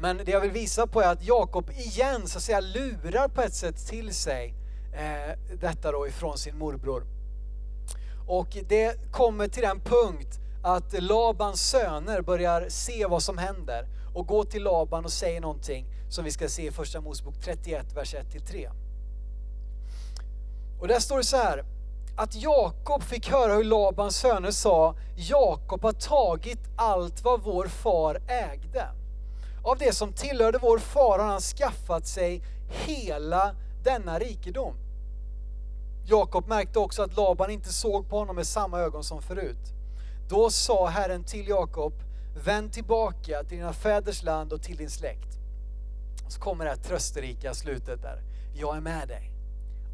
men 0.00 0.16
det 0.16 0.30
jag 0.30 0.40
vill 0.40 0.50
visa 0.50 0.86
på 0.86 1.00
är 1.00 1.08
att 1.08 1.24
Jakob 1.24 1.70
igen 1.70 2.26
så 2.26 2.38
att 2.38 2.42
säga 2.42 2.60
lurar 2.60 3.28
på 3.28 3.42
ett 3.42 3.54
sätt 3.54 3.86
till 3.86 4.14
sig 4.14 4.54
eh, 4.92 5.56
detta 5.60 5.92
då 5.92 6.06
ifrån 6.06 6.38
sin 6.38 6.58
morbror. 6.58 7.04
Och 8.26 8.56
det 8.68 9.12
kommer 9.12 9.48
till 9.48 9.62
den 9.62 9.80
punkt 9.80 10.40
att 10.62 11.02
Labans 11.02 11.70
söner 11.70 12.20
börjar 12.22 12.66
se 12.68 13.06
vad 13.06 13.22
som 13.22 13.38
händer 13.38 13.86
och 14.16 14.26
går 14.26 14.44
till 14.44 14.62
Laban 14.62 15.04
och 15.04 15.12
säger 15.12 15.40
någonting 15.40 15.86
som 16.08 16.24
vi 16.24 16.30
ska 16.30 16.48
se 16.48 16.66
i 16.66 16.70
första 16.70 17.00
Mosebok 17.00 17.34
31, 17.40 17.92
vers 17.96 18.14
1-3. 18.14 18.70
Och 20.80 20.88
där 20.88 21.00
står 21.00 21.16
det 21.16 21.24
så 21.24 21.36
här, 21.36 21.64
att 22.16 22.34
Jakob 22.34 23.02
fick 23.02 23.30
höra 23.30 23.54
hur 23.54 23.64
Labans 23.64 24.16
söner 24.16 24.50
sa, 24.50 24.94
Jakob 25.16 25.82
har 25.82 25.92
tagit 25.92 26.58
allt 26.76 27.24
vad 27.24 27.42
vår 27.42 27.66
far 27.66 28.20
ägde. 28.28 28.88
Av 29.64 29.78
det 29.78 29.94
som 29.94 30.12
tillhörde 30.12 30.58
vår 30.58 30.78
far 30.78 31.18
har 31.18 31.26
han 31.26 31.40
skaffat 31.40 32.06
sig 32.06 32.42
hela 32.68 33.54
denna 33.84 34.18
rikedom. 34.18 34.74
Jakob 36.06 36.48
märkte 36.48 36.78
också 36.78 37.02
att 37.02 37.16
Laban 37.16 37.50
inte 37.50 37.72
såg 37.72 38.08
på 38.08 38.18
honom 38.18 38.36
med 38.36 38.46
samma 38.46 38.80
ögon 38.80 39.04
som 39.04 39.22
förut. 39.22 39.72
Då 40.28 40.50
sa 40.50 40.86
Herren 40.86 41.24
till 41.24 41.48
Jakob, 41.48 41.92
vänd 42.44 42.72
tillbaka 42.72 43.42
till 43.44 43.58
dina 43.58 43.72
fäders 43.72 44.22
land 44.22 44.52
och 44.52 44.62
till 44.62 44.76
din 44.76 44.90
släkt. 44.90 45.38
Så 46.28 46.40
kommer 46.40 46.64
det 46.64 46.70
här 46.70 46.76
trösterika 46.76 47.54
slutet 47.54 48.02
där. 48.02 48.22
Jag 48.54 48.76
är 48.76 48.80
med 48.80 49.08
dig. 49.08 49.32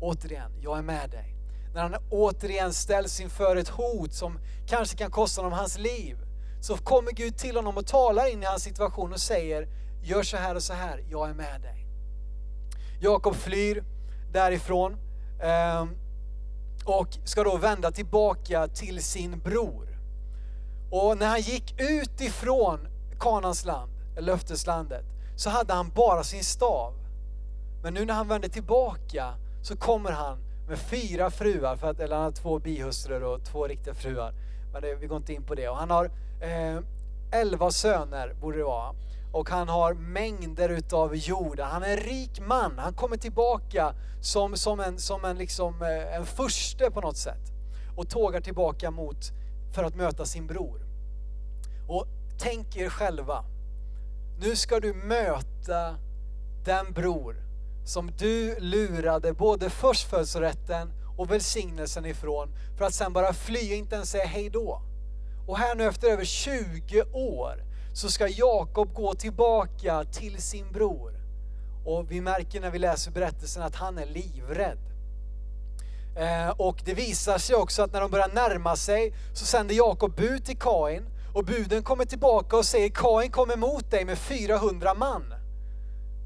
Återigen, 0.00 0.52
jag 0.60 0.78
är 0.78 0.82
med 0.82 1.10
dig. 1.10 1.34
När 1.74 1.82
han 1.82 1.94
återigen 2.10 2.72
ställs 2.72 3.20
inför 3.20 3.56
ett 3.56 3.68
hot 3.68 4.12
som 4.12 4.38
kanske 4.66 4.96
kan 4.96 5.10
kosta 5.10 5.42
honom 5.42 5.58
hans 5.58 5.78
liv, 5.78 6.16
så 6.60 6.76
kommer 6.76 7.12
Gud 7.12 7.38
till 7.38 7.56
honom 7.56 7.76
och 7.76 7.86
talar 7.86 8.32
in 8.32 8.42
i 8.42 8.46
hans 8.46 8.62
situation 8.62 9.12
och 9.12 9.20
säger, 9.20 9.68
gör 10.02 10.22
så 10.22 10.36
här 10.36 10.54
och 10.54 10.62
så 10.62 10.72
här, 10.72 11.04
jag 11.10 11.30
är 11.30 11.34
med 11.34 11.60
dig. 11.60 11.86
Jakob 13.00 13.34
flyr 13.34 13.84
därifrån. 14.32 14.96
Ehm, 15.42 15.88
och 16.84 17.08
ska 17.24 17.44
då 17.44 17.56
vända 17.56 17.90
tillbaka 17.90 18.68
till 18.68 19.02
sin 19.02 19.38
bror. 19.38 19.91
Och 20.94 21.18
när 21.18 21.26
han 21.26 21.40
gick 21.40 21.80
ut 21.80 22.20
ifrån 22.20 22.88
Kanans 23.20 23.64
land, 23.64 23.92
löfteslandet, 24.18 25.04
så 25.36 25.50
hade 25.50 25.72
han 25.72 25.90
bara 25.94 26.24
sin 26.24 26.44
stav. 26.44 26.94
Men 27.82 27.94
nu 27.94 28.04
när 28.04 28.14
han 28.14 28.28
vänder 28.28 28.48
tillbaka 28.48 29.34
så 29.62 29.76
kommer 29.76 30.10
han 30.10 30.38
med 30.68 30.78
fyra 30.78 31.30
fruar, 31.30 31.76
för 31.76 31.90
att, 31.90 32.00
eller 32.00 32.16
han 32.16 32.24
har 32.24 32.32
två 32.32 32.58
bihustrur 32.58 33.22
och 33.22 33.44
två 33.44 33.66
riktiga 33.66 33.94
fruar. 33.94 34.34
Men 34.72 34.82
det, 34.82 34.94
vi 34.94 35.06
går 35.06 35.16
inte 35.16 35.32
in 35.32 35.42
på 35.42 35.54
det. 35.54 35.68
Och 35.68 35.76
han 35.76 35.90
har 35.90 36.04
eh, 36.40 36.78
elva 37.40 37.70
söner, 37.70 38.34
borde 38.40 38.58
det 38.58 38.64
vara. 38.64 38.94
Och 39.32 39.50
han 39.50 39.68
har 39.68 39.94
mängder 39.94 40.68
utav 40.68 41.16
jord. 41.16 41.60
Han 41.60 41.82
är 41.82 41.88
en 41.88 41.96
rik 41.96 42.40
man. 42.40 42.78
Han 42.78 42.94
kommer 42.94 43.16
tillbaka 43.16 43.94
som, 44.20 44.56
som, 44.56 44.80
en, 44.80 44.98
som 44.98 45.24
en, 45.24 45.38
liksom, 45.38 45.82
eh, 45.82 46.16
en 46.16 46.26
furste 46.26 46.90
på 46.90 47.00
något 47.00 47.16
sätt. 47.16 47.52
Och 47.96 48.08
tågar 48.08 48.40
tillbaka 48.40 48.90
mot, 48.90 49.32
för 49.72 49.84
att 49.84 49.94
möta 49.94 50.24
sin 50.24 50.46
bror. 50.46 50.80
Och 51.88 52.06
tänk 52.38 52.76
er 52.76 52.88
själva. 52.88 53.44
Nu 54.38 54.56
ska 54.56 54.80
du 54.80 54.94
möta 54.94 55.96
den 56.64 56.92
bror 56.92 57.36
som 57.84 58.10
du 58.18 58.60
lurade 58.60 59.32
både 59.32 59.70
förstfödslorätten 59.70 60.92
och 61.18 61.30
välsignelsen 61.30 62.06
ifrån 62.06 62.48
för 62.78 62.84
att 62.84 62.94
sen 62.94 63.12
bara 63.12 63.32
fly 63.32 63.72
och 63.72 63.76
inte 63.76 63.94
ens 63.94 64.10
säga 64.10 64.26
hej 64.26 64.50
då. 64.50 64.82
Och 65.46 65.58
här 65.58 65.74
nu 65.74 65.84
efter 65.84 66.08
över 66.08 66.24
20 66.24 67.02
år 67.12 67.64
så 67.94 68.10
ska 68.10 68.28
Jakob 68.28 68.94
gå 68.94 69.14
tillbaka 69.14 70.04
till 70.04 70.42
sin 70.42 70.72
bror. 70.72 71.12
Och 71.84 72.10
vi 72.10 72.20
märker 72.20 72.60
när 72.60 72.70
vi 72.70 72.78
läser 72.78 73.10
berättelsen 73.10 73.62
att 73.62 73.74
han 73.74 73.98
är 73.98 74.06
livrädd. 74.06 74.91
Eh, 76.16 76.50
och 76.50 76.82
det 76.84 76.94
visar 76.94 77.38
sig 77.38 77.56
också 77.56 77.82
att 77.82 77.92
när 77.92 78.00
de 78.00 78.10
börjar 78.10 78.28
närma 78.28 78.76
sig 78.76 79.14
så 79.34 79.44
sänder 79.44 79.74
Jakob 79.74 80.16
bud 80.16 80.44
till 80.44 80.58
Kain 80.58 81.04
och 81.34 81.44
buden 81.44 81.82
kommer 81.82 82.04
tillbaka 82.04 82.56
och 82.56 82.64
säger 82.64 82.88
Kain 82.88 83.30
kommer 83.30 83.54
emot 83.54 83.90
dig 83.90 84.04
med 84.04 84.18
400 84.18 84.94
man. 84.94 85.34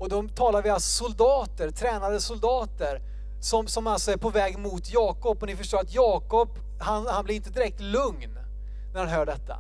Och 0.00 0.08
då 0.08 0.28
talar 0.28 0.62
vi 0.62 0.68
alltså 0.68 1.04
soldater, 1.04 1.70
tränade 1.70 2.20
soldater 2.20 3.00
som, 3.40 3.66
som 3.66 3.86
alltså 3.86 4.12
är 4.12 4.16
på 4.16 4.30
väg 4.30 4.58
mot 4.58 4.92
Jakob. 4.92 5.42
Och 5.42 5.46
ni 5.46 5.56
förstår 5.56 5.78
att 5.78 5.94
Jakob, 5.94 6.48
han, 6.80 7.06
han 7.06 7.24
blir 7.24 7.36
inte 7.36 7.50
direkt 7.50 7.80
lugn 7.80 8.38
när 8.92 9.00
han 9.00 9.08
hör 9.08 9.26
detta. 9.26 9.58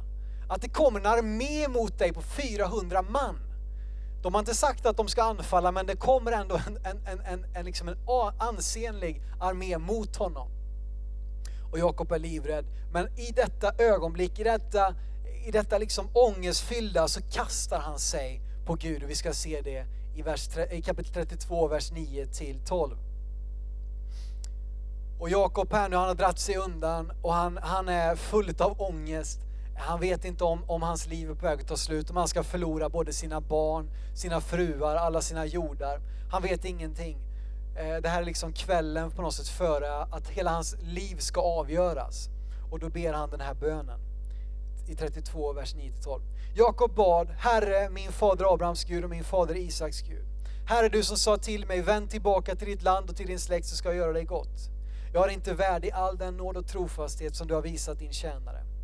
Att 0.48 0.62
det 0.62 0.68
kommer 0.68 1.00
en 1.00 1.06
armé 1.06 1.68
mot 1.68 1.98
dig 1.98 2.12
på 2.12 2.22
400 2.22 3.02
man. 3.02 3.45
De 4.26 4.34
har 4.34 4.40
inte 4.40 4.54
sagt 4.54 4.86
att 4.86 4.96
de 4.96 5.08
ska 5.08 5.22
anfalla 5.22 5.72
men 5.72 5.86
det 5.86 5.96
kommer 5.96 6.32
ändå 6.32 6.60
en, 6.66 6.76
en, 6.76 7.06
en, 7.06 7.20
en, 7.20 7.44
en, 7.54 7.64
liksom 7.64 7.88
en 7.88 7.96
ansenlig 8.38 9.22
armé 9.40 9.78
mot 9.78 10.16
honom. 10.16 10.48
Och 11.72 11.78
Jakob 11.78 12.12
är 12.12 12.18
livrädd. 12.18 12.64
Men 12.92 13.18
i 13.18 13.32
detta 13.32 13.72
ögonblick, 13.78 14.38
i 14.38 14.44
detta, 14.44 14.94
i 15.46 15.50
detta 15.50 15.78
liksom 15.78 16.08
ångestfyllda 16.12 17.08
så 17.08 17.20
kastar 17.22 17.78
han 17.78 17.98
sig 17.98 18.40
på 18.64 18.74
Gud. 18.74 19.02
Och 19.02 19.10
vi 19.10 19.14
ska 19.14 19.32
se 19.32 19.60
det 19.60 19.86
i, 20.16 20.22
vers, 20.22 20.48
i 20.70 20.82
kapitel 20.82 21.12
32, 21.12 21.68
vers 21.68 21.92
9 21.92 22.26
till 22.26 22.60
12. 22.66 22.96
Och 25.20 25.30
Jakob 25.30 25.72
här 25.72 25.88
nu, 25.88 25.96
han 25.96 26.08
har 26.08 26.14
dratt 26.14 26.38
sig 26.38 26.56
undan 26.56 27.12
och 27.22 27.34
han, 27.34 27.58
han 27.62 27.88
är 27.88 28.16
full 28.16 28.54
av 28.58 28.80
ångest. 28.80 29.40
Han 29.78 30.00
vet 30.00 30.24
inte 30.24 30.44
om, 30.44 30.64
om 30.66 30.82
hans 30.82 31.06
liv 31.06 31.30
är 31.30 31.34
på 31.34 31.46
väg 31.46 31.60
att 31.60 31.68
ta 31.68 31.76
slut, 31.76 32.10
om 32.10 32.16
han 32.16 32.28
ska 32.28 32.42
förlora 32.42 32.88
både 32.88 33.12
sina 33.12 33.40
barn, 33.40 33.90
sina 34.14 34.40
fruar, 34.40 34.96
alla 34.96 35.20
sina 35.20 35.46
jordar. 35.46 36.00
Han 36.30 36.42
vet 36.42 36.64
ingenting. 36.64 37.18
Eh, 37.76 37.96
det 38.02 38.08
här 38.08 38.20
är 38.20 38.24
liksom 38.24 38.52
kvällen 38.52 39.10
på 39.10 39.22
något 39.22 39.34
sätt 39.34 39.48
före 39.48 40.02
att 40.02 40.28
hela 40.28 40.50
hans 40.50 40.76
liv 40.80 41.16
ska 41.18 41.40
avgöras. 41.40 42.28
Och 42.70 42.78
då 42.78 42.88
ber 42.88 43.12
han 43.12 43.30
den 43.30 43.40
här 43.40 43.54
bönen 43.54 44.00
i 44.88 44.94
32, 44.94 45.52
vers 45.52 45.74
9-12. 45.74 46.20
Jakob 46.54 46.94
bad, 46.94 47.28
Herre, 47.38 47.90
min 47.90 48.12
fader 48.12 48.54
Abrahams 48.54 48.84
Gud 48.84 49.04
och 49.04 49.10
min 49.10 49.24
fader 49.24 49.56
Isaks 49.56 50.00
Gud. 50.00 50.26
Herre, 50.68 50.88
du 50.88 51.02
som 51.02 51.16
sa 51.16 51.36
till 51.36 51.66
mig, 51.66 51.82
vänd 51.82 52.10
tillbaka 52.10 52.56
till 52.56 52.68
ditt 52.68 52.82
land 52.82 53.10
och 53.10 53.16
till 53.16 53.26
din 53.26 53.38
släkt 53.38 53.66
så 53.66 53.76
ska 53.76 53.88
jag 53.88 53.96
göra 53.96 54.12
dig 54.12 54.24
gott. 54.24 54.70
Jag 55.12 55.28
är 55.28 55.32
inte 55.32 55.54
värdig 55.54 55.90
all 55.90 56.16
den 56.16 56.36
nåd 56.36 56.56
och 56.56 56.66
trofasthet 56.66 57.36
som 57.36 57.46
du 57.46 57.54
har 57.54 57.62
visat 57.62 57.98
din 57.98 58.12
tjänare. 58.12 58.75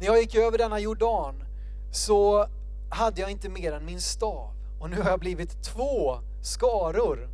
När 0.00 0.06
jag 0.06 0.18
gick 0.18 0.34
över 0.34 0.58
denna 0.58 0.78
Jordan 0.78 1.44
så 1.92 2.46
hade 2.90 3.20
jag 3.20 3.30
inte 3.30 3.48
mer 3.48 3.72
än 3.72 3.84
min 3.84 4.00
stav 4.00 4.54
och 4.80 4.90
nu 4.90 5.02
har 5.02 5.10
jag 5.10 5.20
blivit 5.20 5.62
två 5.62 6.18
skaror. 6.42 7.28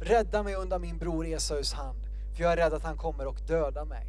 Rädda 0.00 0.42
mig 0.42 0.54
undan 0.54 0.80
min 0.80 0.98
bror 0.98 1.26
Esaus 1.26 1.72
hand, 1.72 1.98
för 2.34 2.42
jag 2.42 2.52
är 2.52 2.56
rädd 2.56 2.74
att 2.74 2.82
han 2.82 2.96
kommer 2.96 3.26
och 3.26 3.40
döda 3.46 3.84
mig. 3.84 4.06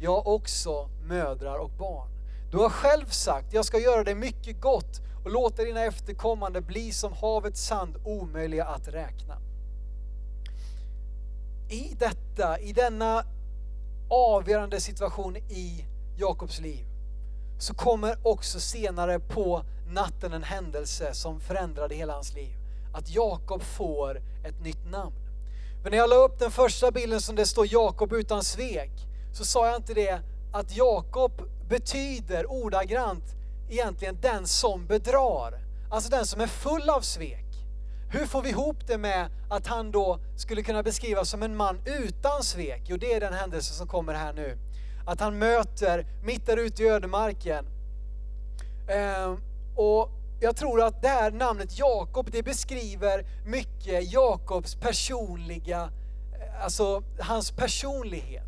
Jag 0.00 0.10
har 0.10 0.28
också 0.28 0.88
mödrar 1.08 1.58
och 1.58 1.70
barn. 1.70 2.08
Du 2.50 2.56
har 2.56 2.68
själv 2.68 3.06
sagt, 3.06 3.52
jag 3.52 3.64
ska 3.64 3.78
göra 3.78 4.04
dig 4.04 4.14
mycket 4.14 4.60
gott 4.60 5.00
och 5.24 5.30
låta 5.30 5.62
dina 5.62 5.84
efterkommande 5.84 6.60
bli 6.60 6.92
som 6.92 7.12
havets 7.12 7.66
sand, 7.66 7.96
omöjliga 8.04 8.64
att 8.64 8.88
räkna. 8.88 9.36
I 11.70 11.96
detta, 11.98 12.58
i 12.58 12.72
denna 12.72 13.24
avgörande 14.10 14.80
situation 14.80 15.36
i 15.36 15.84
Jakobs 16.16 16.60
liv, 16.60 16.86
så 17.58 17.74
kommer 17.74 18.18
också 18.22 18.60
senare 18.60 19.20
på 19.20 19.62
natten 19.88 20.32
en 20.32 20.42
händelse 20.42 21.14
som 21.14 21.40
förändrade 21.40 21.94
hela 21.94 22.12
hans 22.12 22.34
liv. 22.34 22.54
Att 22.94 23.10
Jakob 23.10 23.62
får 23.62 24.16
ett 24.44 24.64
nytt 24.64 24.90
namn. 24.90 25.14
Men 25.82 25.90
när 25.90 25.98
jag 25.98 26.10
la 26.10 26.16
upp 26.16 26.38
den 26.38 26.50
första 26.50 26.90
bilden 26.90 27.20
som 27.20 27.36
det 27.36 27.46
står 27.46 27.66
Jakob 27.70 28.12
utan 28.12 28.44
svek, 28.44 28.90
så 29.32 29.44
sa 29.44 29.66
jag 29.66 29.76
inte 29.76 29.94
det 29.94 30.20
att 30.52 30.76
Jakob 30.76 31.32
betyder 31.68 32.50
ordagrant 32.50 33.24
egentligen 33.70 34.18
den 34.20 34.46
som 34.46 34.86
bedrar. 34.86 35.54
Alltså 35.90 36.10
den 36.10 36.26
som 36.26 36.40
är 36.40 36.46
full 36.46 36.90
av 36.90 37.00
svek. 37.00 37.44
Hur 38.10 38.26
får 38.26 38.42
vi 38.42 38.50
ihop 38.50 38.86
det 38.86 38.98
med 38.98 39.30
att 39.50 39.66
han 39.66 39.90
då 39.90 40.18
skulle 40.36 40.62
kunna 40.62 40.82
beskrivas 40.82 41.30
som 41.30 41.42
en 41.42 41.56
man 41.56 41.80
utan 41.84 42.42
svek? 42.42 42.82
Jo, 42.86 42.96
det 42.96 43.14
är 43.14 43.20
den 43.20 43.32
händelse 43.32 43.74
som 43.74 43.88
kommer 43.88 44.14
här 44.14 44.32
nu. 44.32 44.58
Att 45.06 45.20
han 45.20 45.38
möter, 45.38 46.06
mitt 46.24 46.46
där 46.46 46.56
ute 46.56 46.82
i 46.82 46.88
ödemarken. 46.88 47.66
Eh, 48.88 49.36
och 49.76 50.10
jag 50.40 50.56
tror 50.56 50.82
att 50.82 51.02
det 51.02 51.08
här 51.08 51.30
namnet 51.30 51.78
Jakob, 51.78 52.30
det 52.30 52.42
beskriver 52.42 53.24
mycket 53.46 54.12
Jakobs 54.12 54.74
personliga, 54.74 55.90
eh, 56.40 56.64
alltså 56.64 57.02
hans 57.20 57.50
personlighet. 57.50 58.42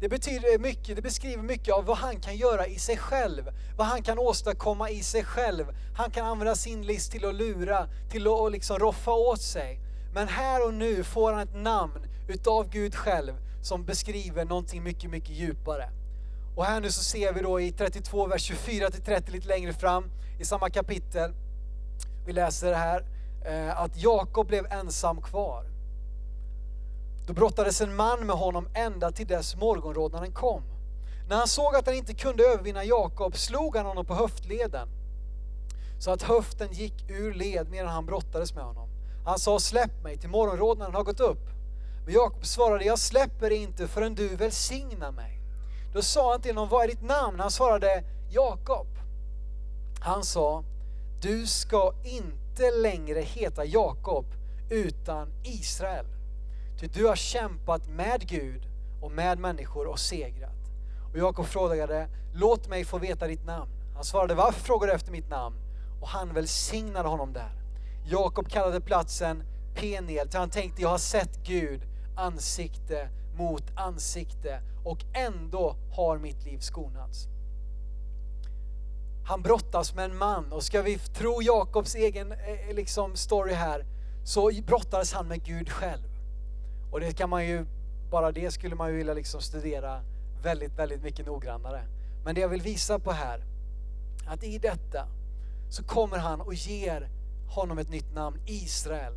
Det 0.00 0.08
betyder 0.08 0.58
mycket, 0.58 0.96
det 0.96 1.02
beskriver 1.02 1.42
mycket 1.42 1.74
av 1.74 1.84
vad 1.84 1.96
han 1.96 2.20
kan 2.20 2.36
göra 2.36 2.66
i 2.66 2.78
sig 2.78 2.96
själv. 2.96 3.50
Vad 3.76 3.86
han 3.86 4.02
kan 4.02 4.18
åstadkomma 4.18 4.90
i 4.90 5.02
sig 5.02 5.24
själv. 5.24 5.66
Han 5.96 6.10
kan 6.10 6.26
använda 6.26 6.54
sin 6.54 6.82
list 6.82 7.12
till 7.12 7.24
att 7.24 7.34
lura, 7.34 7.88
till 8.10 8.26
att 8.26 8.52
liksom 8.52 8.78
roffa 8.78 9.10
åt 9.10 9.40
sig. 9.40 9.80
Men 10.14 10.28
här 10.28 10.66
och 10.66 10.74
nu 10.74 11.04
får 11.04 11.32
han 11.32 11.42
ett 11.42 11.56
namn 11.56 12.06
utav 12.28 12.68
Gud 12.70 12.94
själv 12.94 13.32
som 13.62 13.84
beskriver 13.84 14.44
någonting 14.44 14.82
mycket, 14.82 15.10
mycket 15.10 15.30
djupare. 15.30 16.01
Och 16.56 16.64
här 16.64 16.80
nu 16.80 16.90
så 16.90 17.02
ser 17.02 17.32
vi 17.32 17.40
då 17.40 17.60
i 17.60 17.72
32, 17.72 18.26
vers 18.26 18.42
24 18.42 18.90
till 18.90 19.02
30 19.02 19.32
lite 19.32 19.48
längre 19.48 19.72
fram 19.72 20.04
i 20.40 20.44
samma 20.44 20.70
kapitel. 20.70 21.32
Vi 22.26 22.32
läser 22.32 22.70
det 22.70 22.76
här, 22.76 23.04
eh, 23.44 23.80
att 23.80 23.96
Jakob 23.96 24.46
blev 24.46 24.66
ensam 24.72 25.22
kvar. 25.22 25.64
Då 27.26 27.32
brottades 27.32 27.80
en 27.80 27.96
man 27.96 28.26
med 28.26 28.36
honom 28.36 28.68
ända 28.74 29.10
till 29.12 29.26
dess 29.26 29.56
morgonrodnaden 29.56 30.32
kom. 30.32 30.62
När 31.28 31.36
han 31.36 31.48
såg 31.48 31.76
att 31.76 31.86
han 31.86 31.94
inte 31.94 32.14
kunde 32.14 32.44
övervinna 32.44 32.84
Jakob 32.84 33.36
slog 33.36 33.76
han 33.76 33.86
honom 33.86 34.04
på 34.04 34.14
höftleden 34.14 34.88
så 35.98 36.10
att 36.10 36.22
höften 36.22 36.72
gick 36.72 37.10
ur 37.10 37.34
led 37.34 37.70
medan 37.70 37.88
han 37.88 38.06
brottades 38.06 38.54
med 38.54 38.64
honom. 38.64 38.88
Han 39.24 39.38
sa 39.38 39.58
släpp 39.58 40.02
mig 40.02 40.16
till 40.16 40.28
morgonrodnaden 40.28 40.94
har 40.94 41.04
gått 41.04 41.20
upp. 41.20 41.46
Men 42.04 42.14
Jakob 42.14 42.46
svarade 42.46 42.84
jag 42.84 42.98
släpper 42.98 43.50
inte 43.50 43.88
förrän 43.88 44.14
du 44.14 44.28
välsignar 44.36 45.12
mig. 45.12 45.41
Då 45.92 46.02
sa 46.02 46.30
han 46.30 46.40
till 46.40 46.54
honom 46.54 46.68
vad 46.68 46.84
är 46.84 46.88
ditt 46.88 47.02
namn? 47.02 47.40
Han 47.40 47.50
svarade 47.50 48.04
Jakob. 48.30 48.86
Han 50.00 50.24
sa 50.24 50.64
du 51.22 51.46
ska 51.46 51.92
inte 52.04 52.70
längre 52.70 53.20
heta 53.20 53.64
Jakob 53.64 54.26
utan 54.70 55.28
Israel. 55.44 56.06
Ty 56.80 56.86
du 56.86 57.06
har 57.06 57.16
kämpat 57.16 57.88
med 57.88 58.28
Gud 58.28 58.62
och 59.02 59.12
med 59.12 59.38
människor 59.38 59.86
och 59.86 59.98
segrat. 59.98 60.70
Och 61.12 61.18
Jakob 61.18 61.46
frågade, 61.46 62.08
låt 62.34 62.68
mig 62.68 62.84
få 62.84 62.98
veta 62.98 63.26
ditt 63.26 63.46
namn. 63.46 63.70
Han 63.94 64.04
svarade, 64.04 64.34
varför 64.34 64.60
frågar 64.60 64.86
du 64.86 64.92
efter 64.92 65.12
mitt 65.12 65.30
namn? 65.30 65.56
Och 66.00 66.08
han 66.08 66.34
välsignade 66.34 67.08
honom 67.08 67.32
där. 67.32 67.52
Jakob 68.04 68.48
kallade 68.48 68.80
platsen 68.80 69.42
Peniel, 69.74 70.28
för 70.28 70.38
han 70.38 70.50
tänkte, 70.50 70.82
jag 70.82 70.88
har 70.88 70.98
sett 70.98 71.38
Gud 71.46 71.82
ansikte 72.16 73.08
mot 73.36 73.64
ansikte 73.74 74.60
och 74.84 74.98
ändå 75.14 75.76
har 75.96 76.18
mitt 76.18 76.44
liv 76.44 76.58
skonats. 76.58 77.28
Han 79.24 79.42
brottas 79.42 79.94
med 79.94 80.04
en 80.04 80.18
man 80.18 80.52
och 80.52 80.62
ska 80.62 80.82
vi 80.82 80.98
tro 80.98 81.42
Jakobs 81.42 81.94
egen 81.94 82.32
eh, 82.32 82.68
eh, 82.68 82.74
liksom, 82.74 83.16
story 83.16 83.52
här 83.52 83.84
så 84.24 84.50
brottades 84.66 85.12
han 85.12 85.28
med 85.28 85.44
Gud 85.44 85.70
själv. 85.70 86.08
Och 86.92 87.00
det 87.00 87.12
kan 87.12 87.30
man 87.30 87.46
ju 87.46 87.66
bara 88.10 88.32
det 88.32 88.50
skulle 88.50 88.74
man 88.74 88.90
ju 88.90 88.96
vilja 88.96 89.14
liksom 89.14 89.40
studera 89.40 90.00
väldigt, 90.42 90.78
väldigt 90.78 91.02
mycket 91.02 91.26
noggrannare. 91.26 91.82
Men 92.24 92.34
det 92.34 92.40
jag 92.40 92.48
vill 92.48 92.62
visa 92.62 92.98
på 92.98 93.12
här, 93.12 93.44
att 94.26 94.44
i 94.44 94.58
detta 94.58 95.06
så 95.70 95.84
kommer 95.84 96.18
han 96.18 96.40
och 96.40 96.54
ger 96.54 97.08
honom 97.48 97.78
ett 97.78 97.90
nytt 97.90 98.14
namn, 98.14 98.40
Israel. 98.46 99.14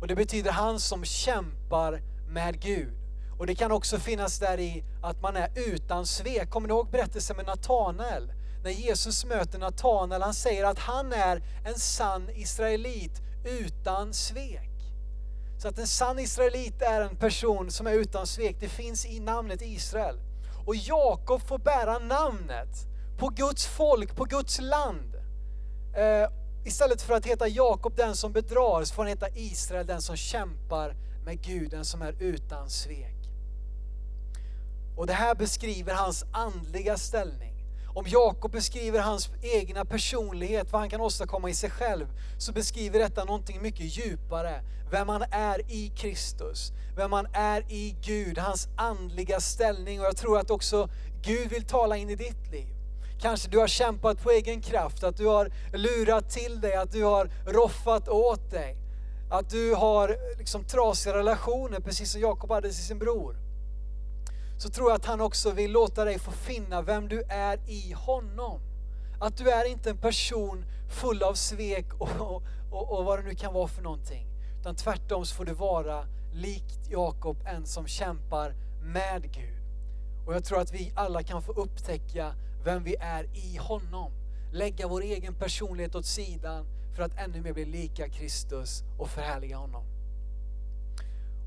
Och 0.00 0.06
det 0.06 0.14
betyder 0.14 0.50
han 0.50 0.80
som 0.80 1.04
kämpar 1.04 2.02
med 2.28 2.60
Gud. 2.60 3.05
Och 3.38 3.46
det 3.46 3.54
kan 3.54 3.72
också 3.72 3.98
finnas 3.98 4.38
där 4.38 4.60
i 4.60 4.84
att 5.02 5.22
man 5.22 5.36
är 5.36 5.48
utan 5.54 6.06
svek. 6.06 6.50
Kommer 6.50 6.68
ni 6.68 6.74
ihåg 6.74 6.90
berättelsen 6.90 7.36
med 7.36 7.46
Natanael? 7.46 8.32
När 8.64 8.70
Jesus 8.70 9.24
möter 9.24 9.58
Natanael, 9.58 10.22
han 10.22 10.34
säger 10.34 10.64
att 10.64 10.78
han 10.78 11.12
är 11.12 11.42
en 11.64 11.74
sann 11.74 12.30
israelit 12.30 13.20
utan 13.44 14.14
svek. 14.14 14.70
Så 15.58 15.68
att 15.68 15.78
en 15.78 15.86
sann 15.86 16.18
israelit 16.18 16.82
är 16.82 17.00
en 17.00 17.16
person 17.16 17.70
som 17.70 17.86
är 17.86 17.92
utan 17.92 18.26
svek. 18.26 18.56
Det 18.60 18.68
finns 18.68 19.06
i 19.06 19.20
namnet 19.20 19.62
Israel. 19.62 20.18
Och 20.66 20.76
Jakob 20.76 21.42
får 21.42 21.58
bära 21.58 21.98
namnet 21.98 22.68
på 23.18 23.28
Guds 23.28 23.66
folk, 23.66 24.16
på 24.16 24.24
Guds 24.24 24.60
land. 24.60 25.14
Eh, 25.96 26.30
istället 26.64 27.02
för 27.02 27.14
att 27.14 27.26
heta 27.26 27.48
Jakob 27.48 27.96
den 27.96 28.16
som 28.16 28.32
bedrar, 28.32 28.84
så 28.84 28.94
får 28.94 29.02
han 29.02 29.08
heta 29.08 29.28
Israel 29.28 29.86
den 29.86 30.02
som 30.02 30.16
kämpar 30.16 30.94
med 31.24 31.42
Gud, 31.42 31.70
den 31.70 31.84
som 31.84 32.02
är 32.02 32.14
utan 32.22 32.70
svek. 32.70 33.15
Och 34.96 35.06
det 35.06 35.12
här 35.12 35.34
beskriver 35.34 35.94
hans 35.94 36.24
andliga 36.32 36.96
ställning. 36.96 37.52
Om 37.94 38.04
Jakob 38.08 38.52
beskriver 38.52 39.00
hans 39.00 39.30
egna 39.42 39.84
personlighet, 39.84 40.72
vad 40.72 40.80
han 40.80 40.90
kan 40.90 41.00
åstadkomma 41.00 41.50
i 41.50 41.54
sig 41.54 41.70
själv, 41.70 42.06
så 42.38 42.52
beskriver 42.52 42.98
detta 42.98 43.24
någonting 43.24 43.62
mycket 43.62 43.96
djupare. 43.98 44.62
Vem 44.90 45.08
han 45.08 45.22
är 45.30 45.70
i 45.70 45.92
Kristus, 45.96 46.72
vem 46.96 47.12
han 47.12 47.26
är 47.32 47.72
i 47.72 47.96
Gud, 48.02 48.38
hans 48.38 48.68
andliga 48.76 49.40
ställning. 49.40 50.00
Och 50.00 50.06
jag 50.06 50.16
tror 50.16 50.38
att 50.38 50.50
också 50.50 50.88
Gud 51.22 51.48
vill 51.50 51.64
tala 51.64 51.96
in 51.96 52.10
i 52.10 52.14
ditt 52.14 52.52
liv. 52.52 52.74
Kanske 53.20 53.50
du 53.50 53.58
har 53.58 53.66
kämpat 53.66 54.22
på 54.22 54.30
egen 54.30 54.60
kraft, 54.62 55.04
att 55.04 55.16
du 55.16 55.26
har 55.26 55.52
lurat 55.72 56.30
till 56.30 56.60
dig, 56.60 56.74
att 56.74 56.92
du 56.92 57.04
har 57.04 57.30
roffat 57.46 58.08
åt 58.08 58.50
dig. 58.50 58.76
Att 59.30 59.50
du 59.50 59.74
har 59.74 60.16
liksom 60.38 60.64
trasiga 60.64 61.16
relationer, 61.16 61.80
precis 61.80 62.12
som 62.12 62.20
Jakob 62.20 62.50
hade 62.50 62.68
till 62.68 62.84
sin 62.84 62.98
bror 62.98 63.45
så 64.58 64.70
tror 64.70 64.90
jag 64.90 64.96
att 64.96 65.06
han 65.06 65.20
också 65.20 65.50
vill 65.50 65.72
låta 65.72 66.04
dig 66.04 66.18
få 66.18 66.30
finna 66.30 66.82
vem 66.82 67.08
du 67.08 67.22
är 67.28 67.58
i 67.66 67.92
honom. 67.92 68.60
Att 69.20 69.36
du 69.36 69.50
är 69.50 69.64
inte 69.64 69.90
en 69.90 69.98
person 69.98 70.64
full 70.88 71.22
av 71.22 71.34
svek 71.34 71.86
och, 71.98 72.42
och, 72.70 72.98
och 72.98 73.04
vad 73.04 73.18
det 73.18 73.22
nu 73.22 73.34
kan 73.34 73.54
vara 73.54 73.68
för 73.68 73.82
någonting. 73.82 74.26
Utan 74.60 74.76
tvärtom 74.76 75.24
så 75.24 75.34
får 75.34 75.44
du 75.44 75.52
vara 75.52 76.06
likt 76.32 76.88
Jakob, 76.90 77.36
en 77.46 77.66
som 77.66 77.86
kämpar 77.86 78.54
med 78.82 79.22
Gud. 79.22 79.56
Och 80.26 80.34
jag 80.34 80.44
tror 80.44 80.60
att 80.60 80.72
vi 80.72 80.92
alla 80.96 81.22
kan 81.22 81.42
få 81.42 81.52
upptäcka 81.52 82.34
vem 82.64 82.84
vi 82.84 82.96
är 83.00 83.24
i 83.24 83.56
honom. 83.56 84.12
Lägga 84.52 84.88
vår 84.88 85.02
egen 85.02 85.34
personlighet 85.34 85.94
åt 85.94 86.06
sidan 86.06 86.66
för 86.96 87.02
att 87.02 87.18
ännu 87.18 87.40
mer 87.40 87.52
bli 87.52 87.64
lika 87.64 88.08
Kristus 88.08 88.82
och 88.98 89.08
förhärliga 89.08 89.56
honom. 89.56 89.84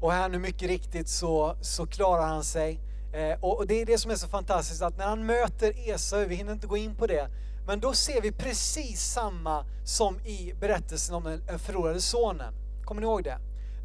Och 0.01 0.11
här 0.11 0.29
nu 0.29 0.39
mycket 0.39 0.67
riktigt 0.67 1.09
så, 1.09 1.55
så 1.61 1.87
klarar 1.87 2.27
han 2.27 2.43
sig 2.43 2.79
Eh, 3.13 3.39
och 3.41 3.67
det 3.67 3.81
är 3.81 3.85
det 3.85 3.97
som 3.97 4.11
är 4.11 4.15
så 4.15 4.27
fantastiskt 4.27 4.81
att 4.81 4.97
när 4.97 5.05
han 5.05 5.25
möter 5.25 5.89
Esau, 5.89 6.25
vi 6.25 6.35
hinner 6.35 6.53
inte 6.53 6.67
gå 6.67 6.77
in 6.77 6.95
på 6.95 7.07
det, 7.07 7.27
men 7.67 7.79
då 7.79 7.93
ser 7.93 8.21
vi 8.21 8.31
precis 8.31 9.01
samma 9.01 9.65
som 9.85 10.19
i 10.19 10.53
berättelsen 10.59 11.15
om 11.15 11.23
den 11.23 11.41
eh, 11.49 11.57
förlorade 11.57 12.01
sonen. 12.01 12.53
Kommer 12.85 13.01
ni 13.01 13.07
ihåg 13.07 13.23
det? 13.23 13.37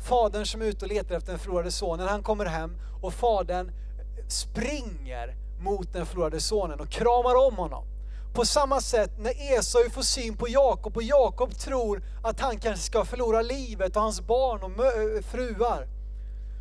Fadern 0.08 0.46
som 0.46 0.62
är 0.62 0.66
ute 0.66 0.84
och 0.84 0.90
letar 0.90 1.14
efter 1.14 1.32
den 1.32 1.38
förlorade 1.38 1.70
sonen, 1.70 2.08
han 2.08 2.22
kommer 2.22 2.44
hem 2.44 2.76
och 3.02 3.14
fadern 3.14 3.68
eh, 3.68 4.26
springer 4.28 5.36
mot 5.60 5.92
den 5.92 6.06
förlorade 6.06 6.40
sonen 6.40 6.80
och 6.80 6.88
kramar 6.88 7.46
om 7.46 7.56
honom. 7.56 7.84
På 8.34 8.44
samma 8.44 8.80
sätt 8.80 9.10
när 9.18 9.58
Esau 9.58 9.90
får 9.90 10.02
syn 10.02 10.36
på 10.36 10.48
Jakob 10.48 10.96
och 10.96 11.02
Jakob 11.02 11.54
tror 11.54 12.02
att 12.24 12.40
han 12.40 12.58
kanske 12.58 12.84
ska 12.84 13.04
förlora 13.04 13.42
livet 13.42 13.96
och 13.96 14.02
hans 14.02 14.20
barn 14.20 14.62
och 14.62 15.24
fruar, 15.24 15.88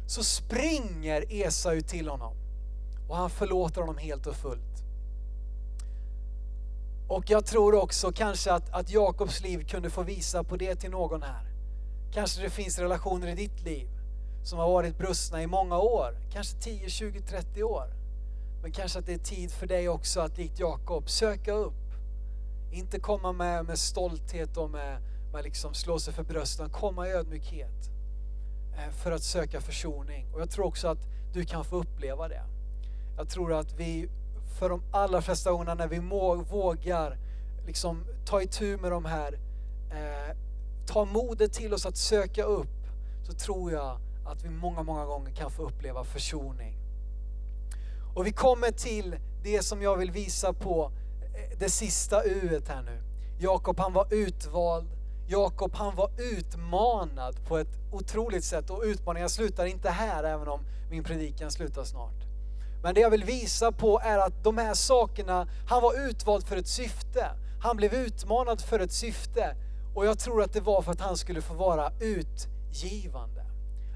så 0.07 0.23
springer 0.23 1.33
Esau 1.33 1.81
till 1.81 2.09
honom 2.09 2.42
och 3.13 3.19
han 3.19 3.29
förlåter 3.29 3.81
honom 3.81 3.97
helt 3.97 4.27
och 4.27 4.35
fullt. 4.35 4.83
Och 7.07 7.29
jag 7.29 7.45
tror 7.45 7.75
också 7.75 8.11
kanske 8.11 8.53
att, 8.53 8.73
att 8.73 8.89
Jakobs 8.89 9.41
liv 9.41 9.67
kunde 9.67 9.89
få 9.89 10.03
visa 10.03 10.43
på 10.43 10.57
det 10.57 10.75
till 10.75 10.91
någon 10.91 11.23
här. 11.23 11.45
Kanske 12.13 12.41
det 12.41 12.49
finns 12.49 12.79
relationer 12.79 13.27
i 13.27 13.35
ditt 13.35 13.61
liv 13.61 13.87
som 14.43 14.59
har 14.59 14.69
varit 14.69 14.97
brustna 14.97 15.41
i 15.43 15.47
många 15.47 15.77
år, 15.77 16.17
kanske 16.31 16.57
10, 16.57 16.89
20, 16.89 17.21
30 17.21 17.63
år. 17.63 17.87
Men 18.61 18.71
kanske 18.71 18.99
att 18.99 19.05
det 19.05 19.13
är 19.13 19.17
tid 19.17 19.51
för 19.51 19.67
dig 19.67 19.89
också 19.89 20.19
att 20.19 20.37
likt 20.37 20.59
Jakob 20.59 21.09
söka 21.09 21.51
upp. 21.51 21.93
Inte 22.71 22.99
komma 22.99 23.31
med, 23.31 23.65
med 23.65 23.79
stolthet 23.79 24.57
och 24.57 24.69
med, 24.69 25.01
med 25.33 25.43
liksom 25.43 25.73
slå 25.73 25.99
sig 25.99 26.13
för 26.13 26.23
bröstet, 26.23 26.71
komma 26.71 27.07
i 27.07 27.11
ödmjukhet. 27.11 27.89
Eh, 28.77 28.91
för 28.91 29.11
att 29.11 29.23
söka 29.23 29.61
försoning. 29.61 30.33
Och 30.33 30.41
jag 30.41 30.51
tror 30.51 30.65
också 30.65 30.87
att 30.87 30.99
du 31.33 31.45
kan 31.45 31.65
få 31.65 31.75
uppleva 31.75 32.27
det. 32.27 32.43
Jag 33.17 33.29
tror 33.29 33.53
att 33.53 33.73
vi 33.73 34.09
för 34.59 34.69
de 34.69 34.83
allra 34.91 35.21
flesta 35.21 35.51
gångerna 35.51 35.73
när 35.73 35.87
vi 35.87 36.01
må, 36.01 36.35
vågar 36.35 37.17
liksom 37.65 38.05
ta 38.25 38.41
itu 38.41 38.77
med 38.77 38.91
de 38.91 39.05
här, 39.05 39.39
eh, 39.91 40.35
ta 40.85 41.05
modet 41.05 41.53
till 41.53 41.73
oss 41.73 41.85
att 41.85 41.97
söka 41.97 42.43
upp, 42.43 42.87
så 43.23 43.33
tror 43.33 43.71
jag 43.71 43.99
att 44.25 44.43
vi 44.43 44.49
många, 44.49 44.83
många 44.83 45.05
gånger 45.05 45.31
kan 45.31 45.51
få 45.51 45.63
uppleva 45.63 46.03
försoning. 46.03 46.77
Och 48.15 48.27
vi 48.27 48.31
kommer 48.31 48.71
till 48.71 49.15
det 49.43 49.63
som 49.63 49.81
jag 49.81 49.97
vill 49.97 50.11
visa 50.11 50.53
på, 50.53 50.91
eh, 51.35 51.57
det 51.59 51.69
sista 51.69 52.23
U 52.23 52.61
här 52.67 52.81
nu. 52.81 53.01
Jakob 53.39 53.79
han 53.79 53.93
var 53.93 54.13
utvald, 54.13 54.87
Jakob 55.27 55.73
han 55.75 55.95
var 55.95 56.11
utmanad 56.17 57.45
på 57.47 57.57
ett 57.57 57.77
otroligt 57.91 58.43
sätt 58.43 58.69
och 58.69 58.83
utmaningen 58.85 59.29
slutar 59.29 59.65
inte 59.65 59.89
här 59.89 60.23
även 60.23 60.47
om 60.47 60.59
min 60.89 61.03
predikan 61.03 61.51
slutar 61.51 61.83
snart. 61.83 62.32
Men 62.83 62.95
det 62.95 63.01
jag 63.01 63.09
vill 63.09 63.23
visa 63.23 63.71
på 63.71 63.99
är 63.99 64.17
att 64.17 64.43
de 64.43 64.57
här 64.57 64.73
sakerna, 64.73 65.47
han 65.67 65.81
var 65.81 66.07
utvald 66.09 66.47
för 66.47 66.57
ett 66.57 66.67
syfte. 66.67 67.31
Han 67.61 67.77
blev 67.77 67.93
utmanad 67.93 68.61
för 68.61 68.79
ett 68.79 68.91
syfte. 68.91 69.55
Och 69.95 70.05
jag 70.05 70.19
tror 70.19 70.41
att 70.41 70.53
det 70.53 70.61
var 70.61 70.81
för 70.81 70.91
att 70.91 71.01
han 71.01 71.17
skulle 71.17 71.41
få 71.41 71.53
vara 71.53 71.91
utgivande. 71.99 73.45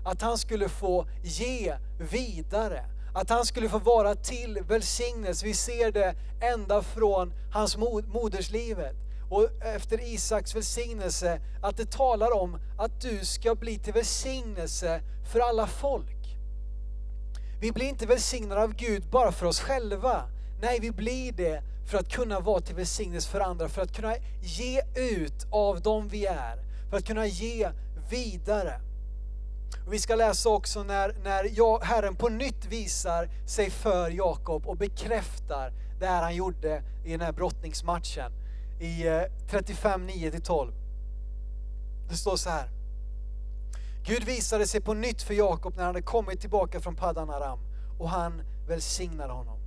Att 0.06 0.22
han 0.22 0.38
skulle 0.38 0.70
få 0.70 1.08
ge 1.24 1.76
vidare. 2.12 2.86
Att 3.16 3.30
han 3.30 3.46
skulle 3.46 3.70
få 3.70 3.80
vara 3.80 4.16
till 4.16 4.60
välsignelse. 4.68 5.46
Vi 5.46 5.54
ser 5.54 5.92
det 5.92 6.16
ända 6.42 6.82
från 6.82 7.34
hans 7.54 7.78
moderslivet 8.08 8.96
och 9.30 9.50
efter 9.62 10.14
Isaks 10.14 10.56
välsignelse, 10.56 11.42
att 11.62 11.78
det 11.78 11.92
talar 11.92 12.34
om 12.42 12.60
att 12.78 13.02
du 13.02 13.26
ska 13.26 13.56
bli 13.56 13.80
till 13.80 13.94
välsignelse 13.94 15.02
för 15.32 15.40
alla 15.40 15.68
folk. 15.68 16.17
Vi 17.60 17.72
blir 17.72 17.86
inte 17.86 18.06
välsignade 18.06 18.62
av 18.62 18.74
Gud 18.74 19.04
bara 19.10 19.32
för 19.32 19.46
oss 19.46 19.60
själva. 19.60 20.30
Nej, 20.62 20.80
vi 20.80 20.92
blir 20.92 21.32
det 21.32 21.64
för 21.88 21.98
att 21.98 22.10
kunna 22.10 22.40
vara 22.40 22.62
till 22.62 22.76
välsignelse 22.76 23.30
för 23.30 23.40
andra, 23.40 23.70
för 23.70 23.82
att 23.82 23.96
kunna 23.96 24.16
ge 24.42 24.82
ut 24.96 25.48
av 25.52 25.82
dem 25.82 26.08
vi 26.08 26.26
är, 26.26 26.58
för 26.90 26.98
att 26.98 27.06
kunna 27.06 27.26
ge 27.26 27.70
vidare. 28.10 28.82
Och 29.86 29.94
vi 29.94 30.00
ska 30.00 30.16
läsa 30.16 30.50
också 30.50 30.84
när, 30.84 31.14
när 31.24 31.84
Herren 31.86 32.16
på 32.16 32.30
nytt 32.30 32.66
visar 32.66 33.30
sig 33.48 33.70
för 33.70 34.10
Jakob 34.10 34.68
och 34.68 34.78
bekräftar 34.78 35.74
det 36.00 36.06
här 36.06 36.22
han 36.22 36.36
gjorde 36.36 36.84
i 37.06 37.12
den 37.12 37.22
här 37.22 37.32
brottningsmatchen 37.32 38.32
i 38.80 39.08
eh, 39.08 39.22
35, 39.50 40.10
9-12. 40.10 40.72
Det 42.10 42.16
står 42.16 42.36
så 42.36 42.50
här. 42.50 42.77
Gud 44.08 44.24
visade 44.24 44.68
sig 44.68 44.82
på 44.82 44.94
nytt 44.94 45.22
för 45.22 45.34
Jakob 45.34 45.74
när 45.76 45.84
han 45.84 45.96
hade 45.96 46.02
kommit 46.02 46.42
tillbaka 46.42 46.80
från 46.80 46.96
Paddan 46.96 47.30
Aram 47.30 47.60
och 48.00 48.10
han 48.10 48.42
välsignade 48.68 49.34
honom. 49.34 49.60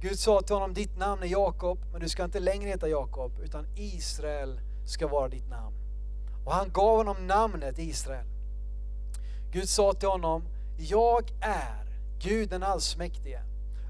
Gud 0.00 0.18
sa 0.18 0.40
till 0.40 0.54
honom, 0.54 0.74
ditt 0.74 0.98
namn 0.98 1.22
är 1.22 1.26
Jakob, 1.26 1.78
men 1.92 2.00
du 2.00 2.08
ska 2.08 2.24
inte 2.24 2.40
längre 2.40 2.68
heta 2.68 2.88
Jakob, 2.88 3.32
utan 3.42 3.66
Israel 3.76 4.60
ska 4.86 5.08
vara 5.08 5.28
ditt 5.28 5.48
namn. 5.48 5.76
Och 6.44 6.52
han 6.52 6.72
gav 6.72 6.96
honom 6.96 7.26
namnet 7.26 7.78
Israel. 7.78 8.26
Gud 9.52 9.68
sa 9.68 9.92
till 9.92 10.08
honom, 10.08 10.42
jag 10.78 11.30
är 11.40 11.84
Gud 12.22 12.48
den 12.48 12.62
allsmäktige. 12.62 13.40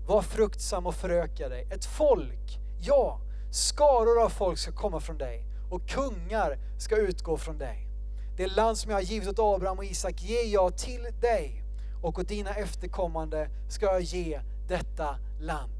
Var 0.06 0.22
fruktsam 0.22 0.86
och 0.86 0.94
föröka 0.94 1.48
dig. 1.48 1.68
Ett 1.70 1.84
folk, 1.84 2.58
ja, 2.80 3.20
skaror 3.52 4.22
av 4.24 4.28
folk 4.28 4.58
ska 4.58 4.72
komma 4.72 5.00
från 5.00 5.18
dig 5.18 5.44
och 5.70 5.88
kungar 5.88 6.58
ska 6.78 6.96
utgå 6.96 7.36
från 7.36 7.58
dig. 7.58 7.89
Det 8.40 8.46
land 8.46 8.78
som 8.78 8.90
jag 8.90 8.98
har 8.98 9.02
givit 9.02 9.28
åt 9.28 9.38
Abraham 9.38 9.78
och 9.78 9.84
Isak 9.84 10.22
ger 10.22 10.52
jag 10.52 10.76
till 10.76 11.06
dig 11.20 11.62
och 12.02 12.18
åt 12.18 12.28
dina 12.28 12.50
efterkommande 12.50 13.48
ska 13.68 13.86
jag 13.86 14.00
ge 14.00 14.40
detta 14.68 15.16
land. 15.40 15.72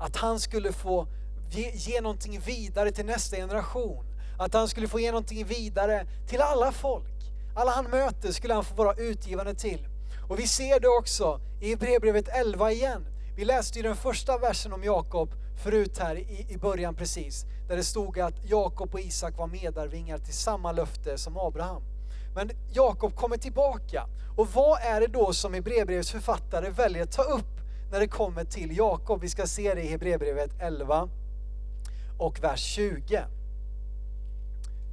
Att 0.00 0.16
han 0.16 0.40
skulle 0.40 0.72
få 0.72 1.06
ge, 1.50 1.70
ge 1.74 2.00
någonting 2.00 2.40
vidare 2.40 2.92
till 2.92 3.06
nästa 3.06 3.36
generation. 3.36 4.04
Att 4.38 4.54
han 4.54 4.68
skulle 4.68 4.88
få 4.88 5.00
ge 5.00 5.10
någonting 5.10 5.44
vidare 5.44 6.06
till 6.28 6.40
alla 6.40 6.72
folk. 6.72 7.32
Alla 7.56 7.70
han 7.70 7.84
möter 7.84 8.32
skulle 8.32 8.54
han 8.54 8.64
få 8.64 8.74
vara 8.74 8.94
utgivande 8.94 9.54
till. 9.54 9.88
Och 10.28 10.38
vi 10.38 10.46
ser 10.46 10.80
det 10.80 10.88
också 10.88 11.40
i 11.60 11.68
Hebreerbrevet 11.68 12.28
11 12.28 12.72
igen. 12.72 13.06
Vi 13.36 13.44
läste 13.44 13.78
ju 13.78 13.82
den 13.82 13.96
första 13.96 14.38
versen 14.38 14.72
om 14.72 14.84
Jakob 14.84 15.34
förut 15.56 15.98
här 15.98 16.16
i, 16.16 16.46
i 16.48 16.58
början 16.58 16.94
precis, 16.94 17.44
där 17.68 17.76
det 17.76 17.84
stod 17.84 18.20
att 18.20 18.34
Jakob 18.44 18.94
och 18.94 19.00
Isak 19.00 19.38
var 19.38 19.46
medarvingar 19.46 20.18
till 20.18 20.34
samma 20.34 20.72
löfte 20.72 21.18
som 21.18 21.36
Abraham. 21.36 21.82
Men 22.34 22.50
Jakob 22.72 23.14
kommer 23.14 23.36
tillbaka. 23.36 24.06
Och 24.36 24.48
vad 24.54 24.80
är 24.80 25.00
det 25.00 25.06
då 25.06 25.32
som 25.32 25.54
Hebreerbrevets 25.54 26.10
författare 26.10 26.70
väljer 26.70 27.02
att 27.02 27.12
ta 27.12 27.22
upp 27.22 27.60
när 27.90 28.00
det 28.00 28.08
kommer 28.08 28.44
till 28.44 28.76
Jakob? 28.76 29.20
Vi 29.20 29.28
ska 29.28 29.46
se 29.46 29.74
det 29.74 29.82
i 29.82 29.88
Hebreerbrevet 29.88 30.50
11 30.60 31.08
och 32.18 32.42
vers 32.42 32.60
20. 32.60 33.24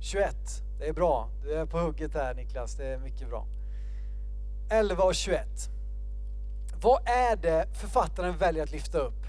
21, 0.02 0.36
det 0.80 0.88
är 0.88 0.94
bra. 0.94 1.30
Du 1.44 1.54
är 1.54 1.66
på 1.66 1.80
hugget 1.80 2.14
här 2.14 2.34
Niklas, 2.34 2.76
det 2.76 2.86
är 2.86 2.98
mycket 2.98 3.30
bra. 3.30 3.46
11 4.70 5.04
och 5.04 5.16
21. 5.16 5.48
Vad 6.82 7.02
är 7.06 7.36
det 7.36 7.68
författaren 7.74 8.38
väljer 8.38 8.64
att 8.64 8.72
lyfta 8.72 8.98
upp? 8.98 9.23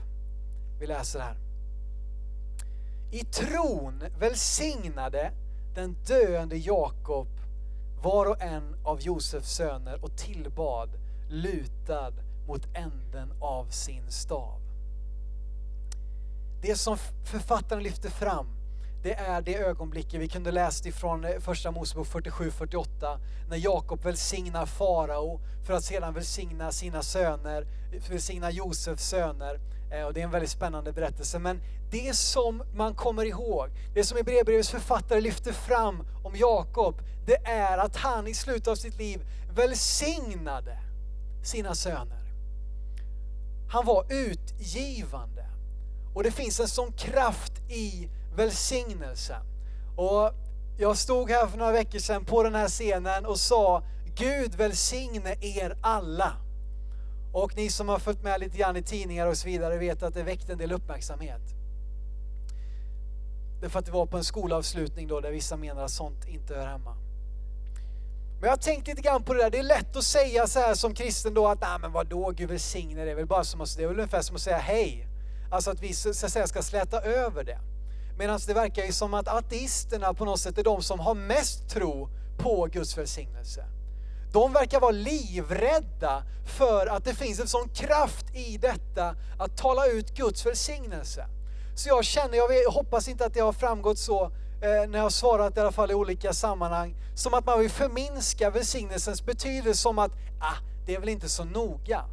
Vi 0.84 0.88
läser 0.88 1.20
här. 1.20 1.36
I 3.12 3.24
tron 3.24 4.04
välsignade 4.18 5.32
den 5.74 5.96
döende 6.06 6.56
Jakob 6.56 7.28
var 8.02 8.26
och 8.26 8.42
en 8.42 8.76
av 8.84 9.00
Josefs 9.00 9.54
söner 9.54 10.04
och 10.04 10.16
tillbad 10.16 10.90
lutad 11.30 12.12
mot 12.46 12.66
änden 12.74 13.32
av 13.40 13.68
sin 13.70 14.10
stav. 14.10 14.60
Det 16.62 16.76
som 16.76 16.96
författaren 17.24 17.82
lyfter 17.82 18.10
fram 18.10 18.46
det 19.02 19.14
är 19.14 19.42
det 19.42 19.54
ögonblicket 19.56 20.20
vi 20.20 20.28
kunde 20.28 20.50
läsa 20.50 20.88
ifrån 20.88 21.24
eh, 21.24 21.38
första 21.40 21.70
Mosebok 21.70 22.06
47-48 22.06 23.18
när 23.48 23.56
Jakob 23.56 24.04
välsignar 24.04 24.66
farao 24.66 25.40
för 25.66 25.74
att 25.74 25.84
sedan 25.84 26.14
välsigna 26.14 26.72
sina 26.72 27.02
söner, 27.02 27.66
välsigna 28.10 28.50
Josefs 28.50 29.08
söner. 29.08 29.60
Eh, 29.94 30.06
och 30.06 30.14
det 30.14 30.20
är 30.20 30.24
en 30.24 30.30
väldigt 30.30 30.50
spännande 30.50 30.92
berättelse. 30.92 31.38
Men 31.38 31.60
det 31.90 32.16
som 32.16 32.62
man 32.74 32.94
kommer 32.94 33.24
ihåg, 33.24 33.68
det 33.94 34.04
som 34.04 34.16
Hebreerbrevets 34.16 34.70
författare 34.70 35.20
lyfter 35.20 35.52
fram 35.52 36.06
om 36.24 36.36
Jakob, 36.36 37.02
det 37.26 37.36
är 37.44 37.78
att 37.78 37.96
han 37.96 38.26
i 38.26 38.34
slutet 38.34 38.68
av 38.68 38.74
sitt 38.74 38.98
liv 38.98 39.20
välsignade 39.54 40.78
sina 41.44 41.74
söner. 41.74 42.24
Han 43.72 43.86
var 43.86 44.06
utgivande. 44.12 45.46
Och 46.14 46.22
det 46.22 46.30
finns 46.30 46.60
en 46.60 46.68
sån 46.68 46.92
kraft 46.92 47.52
i 47.70 48.08
välsignelsen. 48.36 49.42
Och 49.96 50.32
jag 50.78 50.96
stod 50.96 51.30
här 51.30 51.46
för 51.46 51.58
några 51.58 51.72
veckor 51.72 51.98
sedan 51.98 52.24
på 52.24 52.42
den 52.42 52.54
här 52.54 52.68
scenen 52.68 53.26
och 53.26 53.38
sa 53.40 53.82
Gud 54.16 54.54
välsigne 54.54 55.36
er 55.40 55.76
alla. 55.82 56.43
Och 57.34 57.56
ni 57.56 57.70
som 57.70 57.88
har 57.88 57.98
följt 57.98 58.22
med 58.22 58.40
lite 58.40 58.58
grann 58.58 58.76
i 58.76 58.82
tidningar 58.82 59.26
och 59.26 59.36
så 59.36 59.46
vidare 59.46 59.78
vet 59.78 60.02
att 60.02 60.14
det 60.14 60.22
väckte 60.22 60.52
en 60.52 60.58
del 60.58 60.72
uppmärksamhet. 60.72 61.40
Därför 63.60 63.78
att 63.78 63.86
det 63.86 63.92
var 63.92 64.06
på 64.06 64.16
en 64.16 64.24
skolavslutning 64.24 65.08
då 65.08 65.20
där 65.20 65.30
vissa 65.30 65.56
menar 65.56 65.84
att 65.84 65.90
sånt 65.90 66.28
inte 66.28 66.54
hör 66.54 66.66
hemma. 66.66 66.96
Men 68.34 68.42
jag 68.42 68.50
har 68.50 68.56
tänkt 68.56 68.86
lite 68.86 69.02
grann 69.02 69.22
på 69.22 69.34
det 69.34 69.42
där, 69.42 69.50
det 69.50 69.58
är 69.58 69.62
lätt 69.62 69.96
att 69.96 70.04
säga 70.04 70.46
så 70.46 70.60
här 70.60 70.74
som 70.74 70.94
kristen 70.94 71.34
då 71.34 71.46
att 71.48 71.60
nej 71.60 71.78
men 71.80 71.92
vadå, 71.92 72.30
Gud 72.30 72.48
välsigne 72.48 73.04
det 73.04 73.10
är 73.10 73.14
väl 73.14 73.26
bara 73.26 73.44
som 73.44 73.60
att, 73.60 73.76
det 73.76 73.82
är 73.82 73.88
väl 73.88 73.96
ungefär 73.96 74.22
som 74.22 74.36
att 74.36 74.42
säga 74.42 74.58
hej. 74.58 75.06
Alltså 75.50 75.70
att 75.70 75.82
vi 75.82 75.94
så 75.94 76.08
att 76.08 76.16
säga 76.16 76.46
ska 76.46 76.62
släta 76.62 77.00
över 77.00 77.44
det. 77.44 77.58
Medan 78.18 78.40
det 78.46 78.54
verkar 78.54 78.84
ju 78.84 78.92
som 78.92 79.14
att 79.14 79.28
ateisterna 79.28 80.14
på 80.14 80.24
något 80.24 80.40
sätt 80.40 80.58
är 80.58 80.64
de 80.64 80.82
som 80.82 81.00
har 81.00 81.14
mest 81.14 81.68
tro 81.70 82.08
på 82.38 82.68
Guds 82.72 82.98
välsignelse. 82.98 83.64
De 84.34 84.52
verkar 84.52 84.80
vara 84.80 84.90
livrädda 84.90 86.22
för 86.46 86.86
att 86.86 87.04
det 87.04 87.14
finns 87.14 87.40
en 87.40 87.48
sån 87.48 87.68
kraft 87.68 88.34
i 88.34 88.58
detta 88.58 89.14
att 89.38 89.56
tala 89.56 89.86
ut 89.86 90.10
Guds 90.10 90.46
välsignelse. 90.46 91.26
Så 91.76 91.88
jag 91.88 92.04
känner, 92.04 92.36
jag 92.36 92.70
hoppas 92.70 93.08
inte 93.08 93.26
att 93.26 93.34
det 93.34 93.40
har 93.40 93.52
framgått 93.52 93.98
så 93.98 94.24
eh, 94.24 94.88
när 94.88 94.98
jag 94.98 95.02
har 95.02 95.10
svarat 95.10 95.56
i 95.56 95.60
alla 95.60 95.72
fall 95.72 95.90
i 95.90 95.94
olika 95.94 96.32
sammanhang, 96.32 96.94
som 97.14 97.34
att 97.34 97.46
man 97.46 97.60
vill 97.60 97.70
förminska 97.70 98.50
välsignelsens 98.50 99.22
betydelse 99.22 99.82
som 99.82 99.98
att, 99.98 100.12
ah, 100.40 100.58
det 100.86 100.94
är 100.94 101.00
väl 101.00 101.08
inte 101.08 101.28
så 101.28 101.44
noga. 101.44 102.04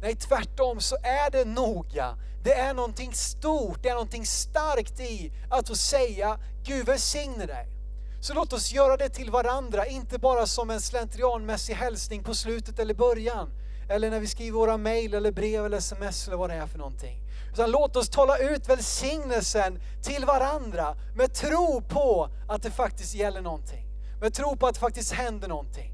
Nej, 0.00 0.16
tvärtom 0.16 0.80
så 0.80 0.96
är 1.02 1.30
det 1.30 1.44
noga. 1.44 2.16
Det 2.44 2.52
är 2.52 2.74
någonting 2.74 3.12
stort, 3.12 3.82
det 3.82 3.88
är 3.88 3.94
någonting 3.94 4.26
starkt 4.26 5.00
i 5.00 5.32
att 5.50 5.68
få 5.68 5.74
säga 5.74 6.38
Gud 6.64 6.86
välsigne 6.86 7.46
dig. 7.46 7.79
Så 8.22 8.34
låt 8.34 8.52
oss 8.52 8.72
göra 8.72 8.96
det 8.96 9.08
till 9.08 9.30
varandra, 9.30 9.86
inte 9.86 10.18
bara 10.18 10.46
som 10.46 10.70
en 10.70 10.80
slentrianmässig 10.80 11.74
hälsning 11.74 12.22
på 12.22 12.34
slutet 12.34 12.78
eller 12.78 12.94
början. 12.94 13.50
Eller 13.90 14.10
när 14.10 14.20
vi 14.20 14.26
skriver 14.26 14.58
våra 14.58 14.76
mejl 14.76 15.14
eller 15.14 15.32
brev 15.32 15.66
eller 15.66 15.76
sms 15.76 16.26
eller 16.26 16.36
vad 16.36 16.50
det 16.50 16.56
är 16.56 16.66
för 16.66 16.78
någonting. 16.78 17.22
Utan 17.52 17.70
låt 17.70 17.96
oss 17.96 18.08
tala 18.08 18.38
ut 18.38 18.68
välsignelsen 18.68 19.78
till 20.02 20.24
varandra 20.24 20.96
med 21.16 21.34
tro 21.34 21.82
på 21.88 22.28
att 22.48 22.62
det 22.62 22.70
faktiskt 22.70 23.14
gäller 23.14 23.40
någonting. 23.40 23.86
Med 24.20 24.34
tro 24.34 24.56
på 24.56 24.66
att 24.66 24.74
det 24.74 24.80
faktiskt 24.80 25.12
händer 25.12 25.48
någonting. 25.48 25.92